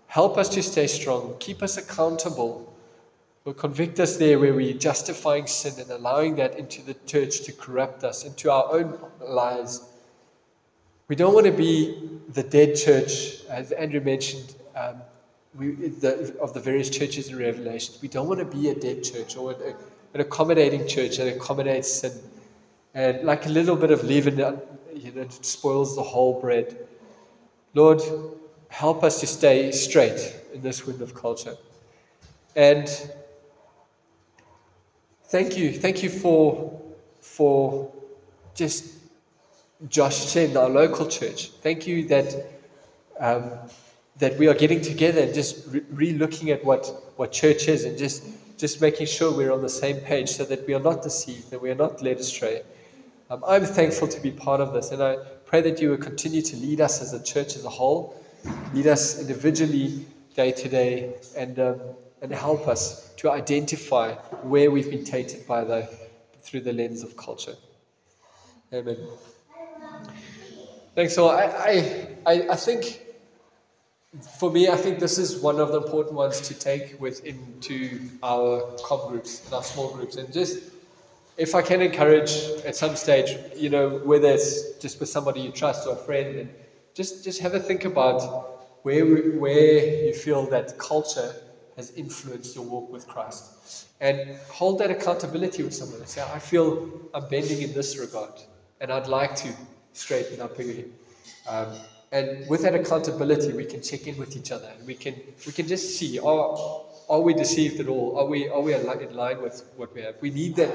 Help 0.06 0.38
us 0.38 0.48
to 0.48 0.62
stay 0.62 0.86
strong. 0.86 1.36
Keep 1.38 1.62
us 1.62 1.76
accountable. 1.76 2.66
Lord, 3.44 3.58
convict 3.58 4.00
us 4.00 4.16
there 4.16 4.38
where 4.38 4.54
we're 4.54 4.74
justifying 4.74 5.46
sin 5.46 5.74
and 5.78 5.90
allowing 5.90 6.34
that 6.36 6.58
into 6.58 6.82
the 6.82 6.94
church 7.06 7.42
to 7.42 7.52
corrupt 7.52 8.04
us, 8.04 8.24
into 8.24 8.50
our 8.50 8.72
own 8.72 8.98
lives. 9.20 9.82
We 11.08 11.16
don't 11.16 11.34
want 11.34 11.46
to 11.46 11.52
be 11.52 12.08
the 12.32 12.42
dead 12.42 12.76
church, 12.76 13.44
as 13.46 13.72
Andrew 13.72 14.00
mentioned, 14.00 14.54
um, 14.74 14.96
we, 15.54 15.72
the, 15.72 16.36
of 16.40 16.54
the 16.54 16.60
various 16.60 16.90
churches 16.90 17.28
in 17.28 17.38
Revelation. 17.38 17.94
We 18.00 18.08
don't 18.08 18.28
want 18.28 18.40
to 18.40 18.46
be 18.46 18.68
a 18.68 18.74
dead 18.74 19.02
church 19.02 19.36
or 19.36 19.52
an, 19.52 19.74
an 20.14 20.20
accommodating 20.20 20.86
church 20.86 21.16
that 21.18 21.28
accommodates 21.28 21.92
sin. 21.92 22.12
And 22.94 23.24
like 23.24 23.46
a 23.46 23.48
little 23.48 23.76
bit 23.76 23.90
of 23.90 24.02
leaven, 24.04 24.38
you 24.94 25.12
know, 25.12 25.26
spoils 25.28 25.96
the 25.96 26.02
whole 26.02 26.40
bread. 26.40 26.76
Lord, 27.74 28.02
help 28.68 29.04
us 29.04 29.20
to 29.20 29.26
stay 29.26 29.70
straight 29.72 30.36
in 30.52 30.62
this 30.62 30.86
wind 30.86 31.00
of 31.02 31.14
culture. 31.14 31.56
And 32.56 32.88
thank 35.24 35.56
you, 35.56 35.72
thank 35.72 36.02
you 36.02 36.10
for 36.10 36.80
for 37.20 37.90
just 38.54 38.94
Josh 39.88 40.34
Gen, 40.34 40.56
our 40.56 40.68
local 40.68 41.06
church. 41.06 41.50
Thank 41.62 41.86
you 41.86 42.06
that 42.08 42.34
um, 43.18 43.52
that 44.20 44.38
we 44.38 44.46
are 44.46 44.54
getting 44.54 44.80
together 44.80 45.22
and 45.22 45.35
just 45.35 45.66
re 45.90 46.12
looking 46.12 46.50
at 46.50 46.64
what, 46.64 47.12
what 47.16 47.33
church 47.33 47.68
is 47.68 47.85
and 47.85 47.98
just, 47.98 48.22
just 48.59 48.80
making 48.80 49.06
sure 49.06 49.35
we're 49.35 49.52
on 49.52 49.62
the 49.62 49.68
same 49.68 49.96
page 49.96 50.28
so 50.28 50.44
that 50.44 50.66
we 50.66 50.74
are 50.74 50.80
not 50.80 51.02
deceived, 51.02 51.50
that 51.50 51.61
we 51.61 51.70
are 51.70 51.74
not 51.74 52.02
led 52.02 52.18
astray. 52.18 52.62
Um, 53.30 53.42
I'm 53.46 53.64
thankful 53.64 54.09
to 54.09 54.20
be 54.20 54.30
part 54.30 54.61
of 54.61 54.72
this, 54.72 54.90
and 54.90 55.02
I 55.02 55.16
pray 55.46 55.62
that 55.62 55.80
you 55.80 55.90
will 55.90 55.96
continue 55.96 56.42
to 56.42 56.56
lead 56.56 56.80
us 56.80 57.00
as 57.00 57.12
a 57.14 57.22
church 57.22 57.56
as 57.56 57.64
a 57.64 57.68
whole, 57.68 58.14
lead 58.74 58.87
us 58.87 59.18
individually 59.18 60.06
day 60.35 60.52
to 60.52 60.68
day, 60.68 61.14
and, 61.37 61.59
um, 61.59 61.80
and 62.22 62.33
help 62.33 62.68
us 62.68 63.11
to 63.16 63.30
identify 63.30 64.12
where 64.42 64.70
we've 64.70 64.90
been 64.90 65.04
tainted 65.04 65.46
by 65.46 65.64
the, 65.64 65.88
through 66.42 66.61
the 66.61 66.72
lens 66.72 67.02
of 67.02 67.16
culture. 67.16 67.56
Amen. 68.72 68.96
Thanks. 70.94 71.16
all. 71.16 71.30
I, 71.30 72.06
I, 72.26 72.48
I 72.50 72.56
think 72.56 73.00
for 74.38 74.51
me, 74.51 74.68
I 74.68 74.77
think 74.77 74.99
this 74.99 75.18
is 75.18 75.40
one 75.40 75.61
of 75.61 75.70
the 75.73 75.79
important 75.81 76.14
ones 76.14 76.40
to 76.42 76.55
take 76.55 76.99
with 76.99 77.25
into 77.25 78.01
our 78.23 78.62
com 78.83 79.07
groups 79.09 79.44
and 79.44 79.55
our 79.55 79.62
small 79.62 79.92
groups, 79.94 80.16
and 80.16 80.33
just 80.33 80.59
if 81.37 81.55
I 81.55 81.62
can 81.62 81.81
encourage 81.81 82.33
at 82.66 82.77
some 82.77 82.96
stage, 82.96 83.37
you 83.57 83.70
know, 83.70 84.01
whether 84.05 84.29
it's 84.29 84.75
just 84.79 85.01
with 85.01 85.09
somebody 85.09 85.40
you 85.40 85.53
trust 85.53 85.87
or 85.87 85.94
a 85.94 85.99
friend, 85.99 86.37
and 86.37 86.51
just 86.94 87.23
just 87.23 87.40
have 87.40 87.55
a 87.55 87.61
think 87.61 87.85
about 87.85 88.20
where 88.83 89.05
where 89.38 89.79
you 90.05 90.12
feel 90.12 90.46
that 90.49 90.77
culture 90.79 91.33
has 91.77 91.92
influenced 91.96 92.57
your 92.57 92.64
walk 92.64 92.92
with 92.92 93.07
Christ, 93.07 93.87
and 94.01 94.35
hold 94.51 94.79
that 94.79 94.90
accountability 94.90 95.62
with 95.62 95.75
someone 95.75 96.01
and 96.01 96.09
say, 96.09 96.23
I 96.23 96.40
feel 96.40 96.90
I'm 97.14 97.29
bending 97.29 97.62
in 97.62 97.73
this 97.73 97.96
regard, 97.99 98.33
and 98.81 98.92
I'd 98.92 99.07
like 99.07 99.37
to 99.37 99.55
straighten 99.92 100.40
up 100.40 100.59
again. 100.59 100.90
Um, 101.49 101.75
and 102.12 102.49
with 102.49 102.62
that 102.62 102.75
accountability, 102.75 103.53
we 103.53 103.64
can 103.64 103.83
check 103.83 104.07
in 104.07 104.16
with 104.18 104.37
each 104.37 104.51
other. 104.51 104.73
And 104.77 104.87
we 104.87 104.94
can 104.94 105.14
we 105.46 105.53
can 105.53 105.66
just 105.66 105.96
see 105.96 106.18
are 106.18 106.59
are 107.09 107.20
we 107.20 107.35
deceived 107.35 107.79
at 107.81 107.88
all? 107.88 108.18
Are 108.18 108.27
we 108.27 108.49
are 108.49 108.61
we 108.61 108.75
in 108.75 109.14
line 109.14 109.40
with 109.40 109.62
what 109.77 109.94
we 109.94 110.03
have? 110.03 110.16
We 110.20 110.31
need 110.31 110.57
that 110.57 110.70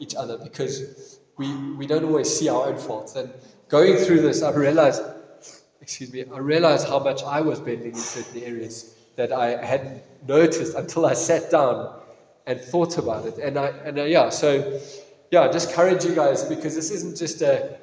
each 0.00 0.14
other 0.16 0.36
because 0.36 1.18
we 1.36 1.52
we 1.74 1.86
don't 1.86 2.04
always 2.04 2.28
see 2.28 2.48
our 2.48 2.66
own 2.66 2.76
faults. 2.76 3.14
And 3.14 3.32
going 3.68 3.96
through 3.96 4.22
this, 4.22 4.42
I 4.42 4.50
realized, 4.50 5.02
excuse 5.80 6.12
me, 6.12 6.24
I 6.24 6.38
realized 6.38 6.88
how 6.88 6.98
much 6.98 7.22
I 7.22 7.40
was 7.40 7.60
bending 7.60 7.92
in 7.92 7.94
certain 7.94 8.42
areas 8.42 8.94
that 9.14 9.32
I 9.32 9.64
hadn't 9.64 10.02
noticed 10.26 10.74
until 10.74 11.06
I 11.06 11.14
sat 11.14 11.50
down 11.50 12.00
and 12.46 12.60
thought 12.60 12.98
about 12.98 13.26
it. 13.26 13.38
And 13.38 13.56
I 13.56 13.68
and 13.84 14.00
I, 14.00 14.06
yeah, 14.06 14.28
so 14.28 14.80
yeah, 15.30 15.46
just 15.52 15.70
encourage 15.70 16.04
you 16.04 16.16
guys 16.16 16.42
because 16.44 16.74
this 16.74 16.90
isn't 16.90 17.16
just 17.16 17.42
a 17.42 17.78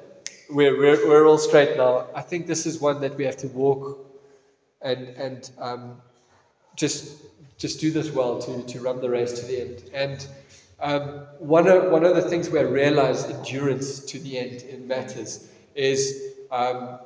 we're, 0.50 0.76
we're, 0.78 1.08
we're 1.08 1.26
all 1.26 1.38
straight 1.38 1.76
now. 1.76 2.06
I 2.14 2.22
think 2.22 2.46
this 2.46 2.66
is 2.66 2.80
one 2.80 3.00
that 3.00 3.16
we 3.16 3.24
have 3.24 3.36
to 3.38 3.48
walk 3.48 3.98
and, 4.82 5.08
and 5.10 5.50
um, 5.58 6.02
just, 6.76 7.22
just 7.58 7.80
do 7.80 7.90
this 7.90 8.10
well 8.10 8.38
to, 8.42 8.62
to 8.64 8.80
run 8.80 9.00
the 9.00 9.10
race 9.10 9.32
to 9.40 9.46
the 9.46 9.60
end. 9.60 9.84
And 9.92 10.26
um, 10.80 11.02
one, 11.38 11.68
of, 11.68 11.90
one 11.90 12.04
of 12.04 12.14
the 12.14 12.22
things 12.22 12.50
where 12.50 12.62
I 12.66 12.70
realize 12.70 13.24
endurance 13.26 14.00
to 14.00 14.18
the 14.18 14.38
end 14.38 14.62
in 14.62 14.86
matters 14.86 15.48
is 15.74 16.34
um, 16.50 16.98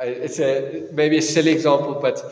it's 0.00 0.38
a 0.40 0.88
maybe 0.92 1.18
a 1.18 1.22
silly 1.22 1.52
example, 1.52 1.98
but 2.00 2.22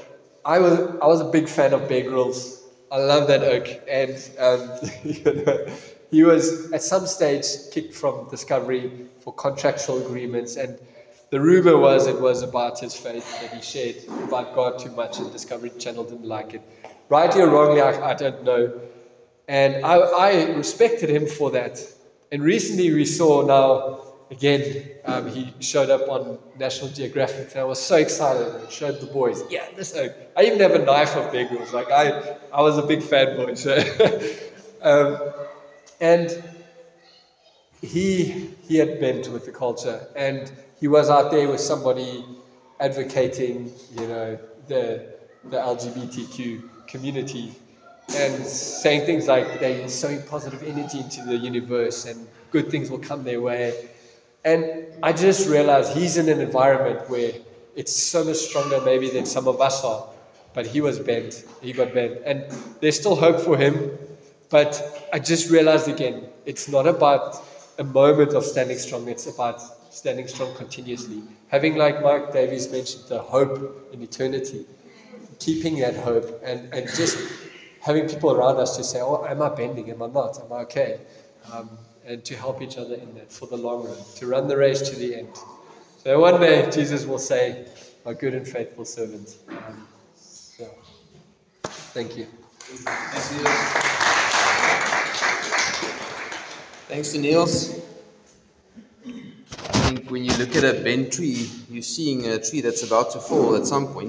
I 0.45 0.59
was 0.59 0.79
I 1.03 1.07
was 1.07 1.21
a 1.21 1.25
big 1.25 1.49
fan 1.49 1.73
of 1.73 1.89
Bear 1.89 2.03
Grylls. 2.03 2.63
I 2.91 2.99
love 2.99 3.27
that 3.29 3.43
oak, 3.43 3.69
and 3.89 4.17
um, 4.39 4.71
he 6.11 6.23
was 6.23 6.73
at 6.73 6.83
some 6.83 7.07
stage 7.07 7.45
kicked 7.73 7.95
from 7.95 8.29
Discovery 8.29 9.07
for 9.19 9.33
contractual 9.35 10.05
agreements, 10.05 10.57
and 10.57 10.79
the 11.31 11.41
rumor 11.41 11.77
was 11.77 12.07
it 12.07 12.21
was 12.21 12.43
about 12.43 12.79
his 12.79 12.95
faith 12.95 13.41
that 13.41 13.53
he 13.53 13.61
shared 13.61 13.97
about 14.25 14.55
God 14.55 14.79
too 14.79 14.91
much, 14.91 15.19
and 15.19 15.31
Discovery 15.33 15.71
Channel 15.71 16.05
didn't 16.05 16.25
like 16.25 16.55
it. 16.55 16.63
Rightly 17.09 17.43
or 17.43 17.49
wrongly, 17.51 17.81
I, 17.81 18.11
I 18.11 18.15
don't 18.15 18.43
know. 18.45 18.73
And 19.49 19.85
I, 19.85 19.97
I, 19.97 20.45
respected 20.57 21.09
him 21.09 21.27
for 21.27 21.51
that. 21.53 21.81
And 22.33 22.43
recently 22.43 22.93
we 22.93 23.05
saw 23.05 23.47
now, 23.47 24.05
again, 24.31 24.91
um, 25.05 25.29
he 25.29 25.55
showed 25.61 25.89
up 25.89 26.09
on 26.09 26.39
National 26.59 26.91
Geographic, 26.91 27.53
and 27.53 27.61
I 27.61 27.65
was 27.65 27.81
so 27.81 27.97
excited. 27.97 28.47
and 28.47 28.71
showed 28.71 29.01
the 29.01 29.07
boys, 29.07 29.43
yeah, 29.49 29.67
this 29.77 29.95
oak. 29.95 30.13
I 30.37 30.45
even 30.45 30.59
have 30.59 30.75
a 30.75 30.85
knife 30.85 31.15
of 31.17 31.31
Bear 31.31 31.47
Grylls. 31.47 31.73
Like, 31.73 31.91
I, 31.93 32.37
I 32.53 32.61
was 32.61 32.77
a 32.77 32.83
big 32.83 33.01
fanboy. 33.01 33.57
So, 33.57 33.77
um, 34.83 35.33
and 36.01 36.43
he, 37.83 38.51
he 38.67 38.77
had 38.77 39.01
bent 39.01 39.29
with 39.29 39.47
the 39.47 39.53
culture 39.53 40.09
and 40.17 40.51
he 40.79 40.89
was 40.89 41.11
out 41.11 41.31
there 41.31 41.49
with 41.49 41.61
somebody 41.61 42.25
advocating, 42.81 43.73
you 43.99 44.07
know, 44.07 44.39
the, 44.69 45.15
the 45.45 45.57
LGBTQ 45.57 46.63
community 46.87 47.55
and 48.15 48.45
saying 48.45 49.05
things 49.05 49.27
like 49.27 49.59
they're 49.59 49.89
sowing 49.89 50.23
positive 50.23 50.63
energy 50.63 51.01
into 51.01 51.23
the 51.23 51.37
universe 51.37 52.05
and 52.05 52.29
good 52.51 52.71
things 52.71 52.91
will 52.91 52.99
come 52.99 53.25
their 53.25 53.41
way. 53.41 53.89
And 54.45 54.87
I 55.03 55.13
just 55.13 55.49
realized 55.49 55.93
he's 55.97 56.17
in 56.17 56.29
an 56.29 56.41
environment 56.41 57.09
where 57.11 57.33
it's 57.75 57.93
so 57.93 58.25
much 58.25 58.37
stronger 58.37 58.81
maybe 58.81 59.11
than 59.11 59.27
some 59.27 59.49
of 59.49 59.61
us 59.61 59.83
are. 59.85 60.09
But 60.55 60.67
he 60.67 60.81
was 60.81 60.99
bent. 60.99 61.45
He 61.61 61.73
got 61.73 61.93
bent. 61.93 62.19
And 62.25 62.45
there's 62.81 62.99
still 62.99 63.17
hope 63.17 63.41
for 63.41 63.57
him. 63.57 63.99
But 64.49 65.09
I 65.13 65.19
just 65.19 65.51
realized 65.51 65.89
again, 65.89 66.29
it's 66.45 66.69
not 66.69 66.87
about 66.87 67.37
a 67.79 67.85
moment 67.85 68.33
of 68.33 68.45
standing 68.45 68.79
strong. 68.79 69.09
It's 69.09 69.27
about 69.27 69.61
standing 69.93 70.29
strong 70.29 70.55
continuously. 70.55 71.23
Having, 71.49 71.77
like 71.77 72.03
Mike 72.03 72.33
Davies 72.33 72.71
mentioned, 72.71 73.05
the 73.09 73.19
hope 73.19 73.91
in 73.93 74.03
eternity, 74.03 74.67
keeping 75.39 75.79
that 75.81 75.97
hope, 75.97 76.41
and, 76.45 76.73
and 76.73 76.87
just 76.95 77.19
having 77.81 78.09
people 78.09 78.33
around 78.33 78.57
us 78.59 78.77
to 78.77 78.85
say, 78.85 79.01
Oh, 79.01 79.25
am 79.25 79.43
I 79.43 79.49
bending? 79.49 79.91
Am 79.91 80.03
I 80.03 80.09
not? 80.09 80.39
Am 80.39 80.53
I 80.53 80.61
okay? 80.63 81.01
Um, 81.53 81.71
and 82.05 82.25
to 82.25 82.37
help 82.37 82.63
each 82.63 82.79
other 82.79 82.95
in 82.95 83.15
that 83.15 83.33
for 83.33 83.47
the 83.47 83.57
long 83.57 83.85
run, 83.85 83.97
to 84.17 84.27
run 84.27 84.49
the 84.49 84.57
race 84.57 84.89
to 84.89 84.97
the 84.97 85.17
end. 85.17 85.37
So 86.03 86.21
one 86.21 86.41
day 86.41 86.71
Jesus 86.71 87.05
will 87.05 87.19
say, 87.19 87.67
"My 88.05 88.15
good 88.15 88.35
and 88.35 88.47
faithful 88.47 88.85
servant." 88.85 89.37
Um, 89.49 89.89
so, 90.15 90.69
thank 91.95 92.17
you. 92.17 92.27
Thanks, 92.61 93.33
Niels. 93.33 93.96
Thanks 96.89 97.13
to 97.13 97.19
Niels. 97.19 97.81
I 99.05 99.79
think 99.89 100.09
when 100.09 100.25
you 100.25 100.37
look 100.37 100.55
at 100.55 100.63
a 100.63 100.83
bent 100.85 101.13
tree, 101.13 101.51
you're 101.69 101.83
seeing 101.83 102.27
a 102.27 102.39
tree 102.39 102.61
that's 102.61 102.85
about 102.85 103.11
to 103.13 103.19
fall 103.19 103.57
at 103.57 103.67
some 103.67 103.89
point. 103.89 104.05